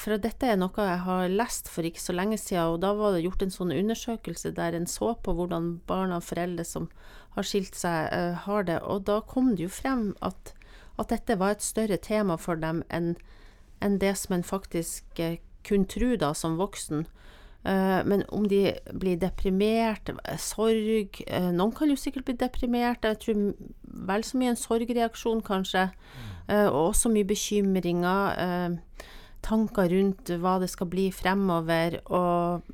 for 0.00 0.18
dette 0.20 0.48
er 0.48 0.58
noe 0.60 0.86
jeg 0.86 1.02
har 1.04 1.32
lest 1.32 1.68
for 1.72 1.86
ikke 1.86 2.02
så 2.02 2.14
lenge 2.16 2.38
siden, 2.40 2.74
og 2.74 2.80
da 2.84 2.92
var 2.98 3.14
det 3.14 3.22
gjort 3.24 3.44
en 3.44 3.54
sånn 3.54 3.74
undersøkelse 3.74 4.52
der 4.56 4.76
en 4.76 4.88
så 4.90 5.14
på 5.24 5.34
hvordan 5.38 5.78
barn 5.88 6.12
av 6.12 6.26
foreldre 6.26 6.64
som 6.68 6.88
har 7.36 7.46
skilt 7.48 7.78
seg, 7.78 8.10
har 8.44 8.66
det. 8.68 8.80
Og 8.84 9.06
da 9.08 9.20
kom 9.24 9.54
det 9.56 9.66
jo 9.66 9.72
frem 9.72 10.10
at 10.20 10.52
at 11.00 11.08
dette 11.08 11.38
var 11.40 11.56
et 11.56 11.64
større 11.64 11.96
tema 11.96 12.36
for 12.36 12.60
dem 12.60 12.82
enn 12.92 13.14
en 13.82 13.98
det 13.98 14.12
som 14.20 14.36
en 14.36 14.44
faktisk 14.46 15.18
eh, 15.18 15.40
kunne 15.66 15.88
tro 15.90 16.14
da 16.16 16.32
som 16.34 16.58
voksen. 16.60 17.06
Men 17.62 18.24
om 18.34 18.48
de 18.50 18.74
blir 18.98 19.18
deprimert, 19.22 20.10
eh, 20.10 20.38
sorg 20.38 21.20
Noen 21.30 21.74
kan 21.74 21.90
jo 21.90 21.96
sikkert 21.96 22.26
bli 22.26 22.34
deprimert. 22.34 23.06
Jeg 23.06 23.18
tror 23.22 23.54
vel 24.08 24.24
så 24.26 24.38
mye 24.38 24.54
en 24.54 24.58
sorgreaksjon, 24.58 25.42
kanskje. 25.46 25.90
Uh, 26.48 26.66
og 26.66 26.88
også 26.90 27.12
mye 27.12 27.26
bekymringer. 27.26 28.78
Tanker 29.44 29.90
rundt 29.92 30.32
hva 30.42 30.58
det 30.62 30.70
skal 30.72 30.90
bli 30.92 31.10
fremover. 31.14 32.00
Og 32.10 32.70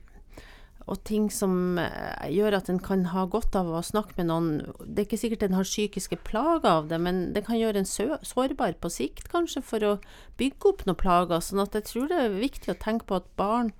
og 0.88 1.02
ting 1.04 1.26
som 1.32 1.76
eh, 1.80 2.28
gjør 2.32 2.58
at 2.58 2.70
en 2.72 2.80
kan 2.80 3.04
ha 3.12 3.26
godt 3.28 3.56
av 3.58 3.68
å 3.68 3.84
snakke 3.84 4.16
med 4.16 4.30
noen. 4.30 4.48
Det 4.80 5.02
er 5.02 5.06
ikke 5.08 5.20
sikkert 5.20 5.44
en 5.44 5.58
har 5.58 5.68
psykiske 5.68 6.16
plager 6.24 6.68
av 6.70 6.88
det, 6.88 6.98
men 7.04 7.20
det 7.36 7.44
kan 7.44 7.58
gjøre 7.60 7.82
en 7.82 7.88
sårbar 8.24 8.78
på 8.80 8.90
sikt, 8.92 9.28
kanskje, 9.32 9.62
for 9.64 9.84
å 9.84 9.92
bygge 10.40 10.72
opp 10.72 10.86
noen 10.88 10.98
plager. 10.98 11.44
sånn 11.44 11.60
at 11.64 11.76
jeg 11.76 11.88
tror 11.90 12.08
det 12.08 12.22
er 12.24 12.40
viktig 12.40 12.72
å 12.72 12.80
tenke 12.80 13.08
på 13.08 13.20
at 13.20 13.28
barn 13.36 13.74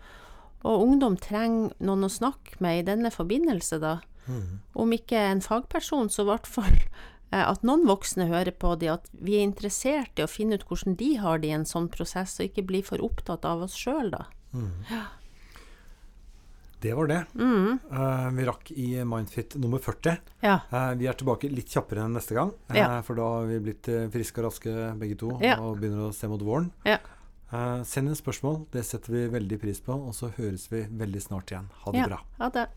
og 0.66 0.84
ungdom 0.84 1.16
trenger 1.16 1.72
noen 1.80 2.04
å 2.04 2.12
snakke 2.12 2.58
med 2.60 2.82
i 2.82 2.86
denne 2.90 3.12
forbindelse, 3.14 3.80
da. 3.80 3.98
Mm. 4.28 4.60
Om 4.76 4.92
ikke 4.92 5.22
en 5.30 5.40
fagperson, 5.40 6.10
så 6.12 6.26
i 6.26 6.28
hvert 6.28 6.50
fall 6.50 6.76
at 7.30 7.64
noen 7.66 7.82
voksne 7.88 8.28
hører 8.30 8.54
på 8.56 8.72
de, 8.80 8.88
at 8.94 9.08
vi 9.12 9.36
er 9.36 9.44
interessert 9.44 10.16
i 10.16 10.24
å 10.24 10.30
finne 10.30 10.56
ut 10.56 10.64
hvordan 10.68 10.96
de 10.96 11.10
har 11.20 11.42
det 11.42 11.50
i 11.50 11.56
en 11.56 11.68
sånn 11.68 11.90
prosess, 11.92 12.38
og 12.40 12.48
ikke 12.48 12.64
bli 12.70 12.82
for 12.86 13.02
opptatt 13.04 13.44
av 13.44 13.66
oss 13.66 13.76
sjøl, 13.76 14.08
da. 14.14 14.24
Mm. 14.56 14.72
Ja. 14.88 15.02
Det 16.80 16.94
var 16.94 17.06
det. 17.06 17.24
Mm. 17.34 17.78
Uh, 17.92 18.30
vi 18.30 18.44
rakk 18.46 18.70
i 18.70 18.86
Mindfit 19.04 19.56
nummer 19.58 19.78
40. 19.82 20.18
Ja. 20.40 20.60
Uh, 20.70 20.92
vi 20.98 21.08
er 21.10 21.16
tilbake 21.18 21.50
litt 21.50 21.72
kjappere 21.74 22.04
enn 22.06 22.14
neste 22.14 22.36
gang, 22.38 22.52
uh, 22.70 22.76
ja. 22.78 22.88
for 23.06 23.18
da 23.18 23.26
har 23.34 23.48
vi 23.50 23.58
blitt 23.66 23.90
friske 24.14 24.38
og 24.42 24.46
raske 24.46 24.74
begge 25.00 25.18
to 25.18 25.32
ja. 25.42 25.56
og 25.58 25.80
begynner 25.80 26.08
å 26.08 26.14
se 26.14 26.30
mot 26.30 26.42
våren. 26.42 26.70
send 27.84 28.12
inn 28.12 28.18
spørsmål, 28.18 28.60
det 28.70 28.84
setter 28.86 29.14
vi 29.14 29.26
veldig 29.32 29.58
pris 29.58 29.82
på. 29.82 29.96
Og 29.96 30.14
så 30.14 30.30
høres 30.38 30.68
vi 30.70 30.86
veldig 30.86 31.24
snart 31.24 31.50
igjen. 31.50 31.72
Ha 31.82 31.96
det 31.96 32.06
bra. 32.12 32.22
Ha 32.38 32.52
det. 32.54 32.68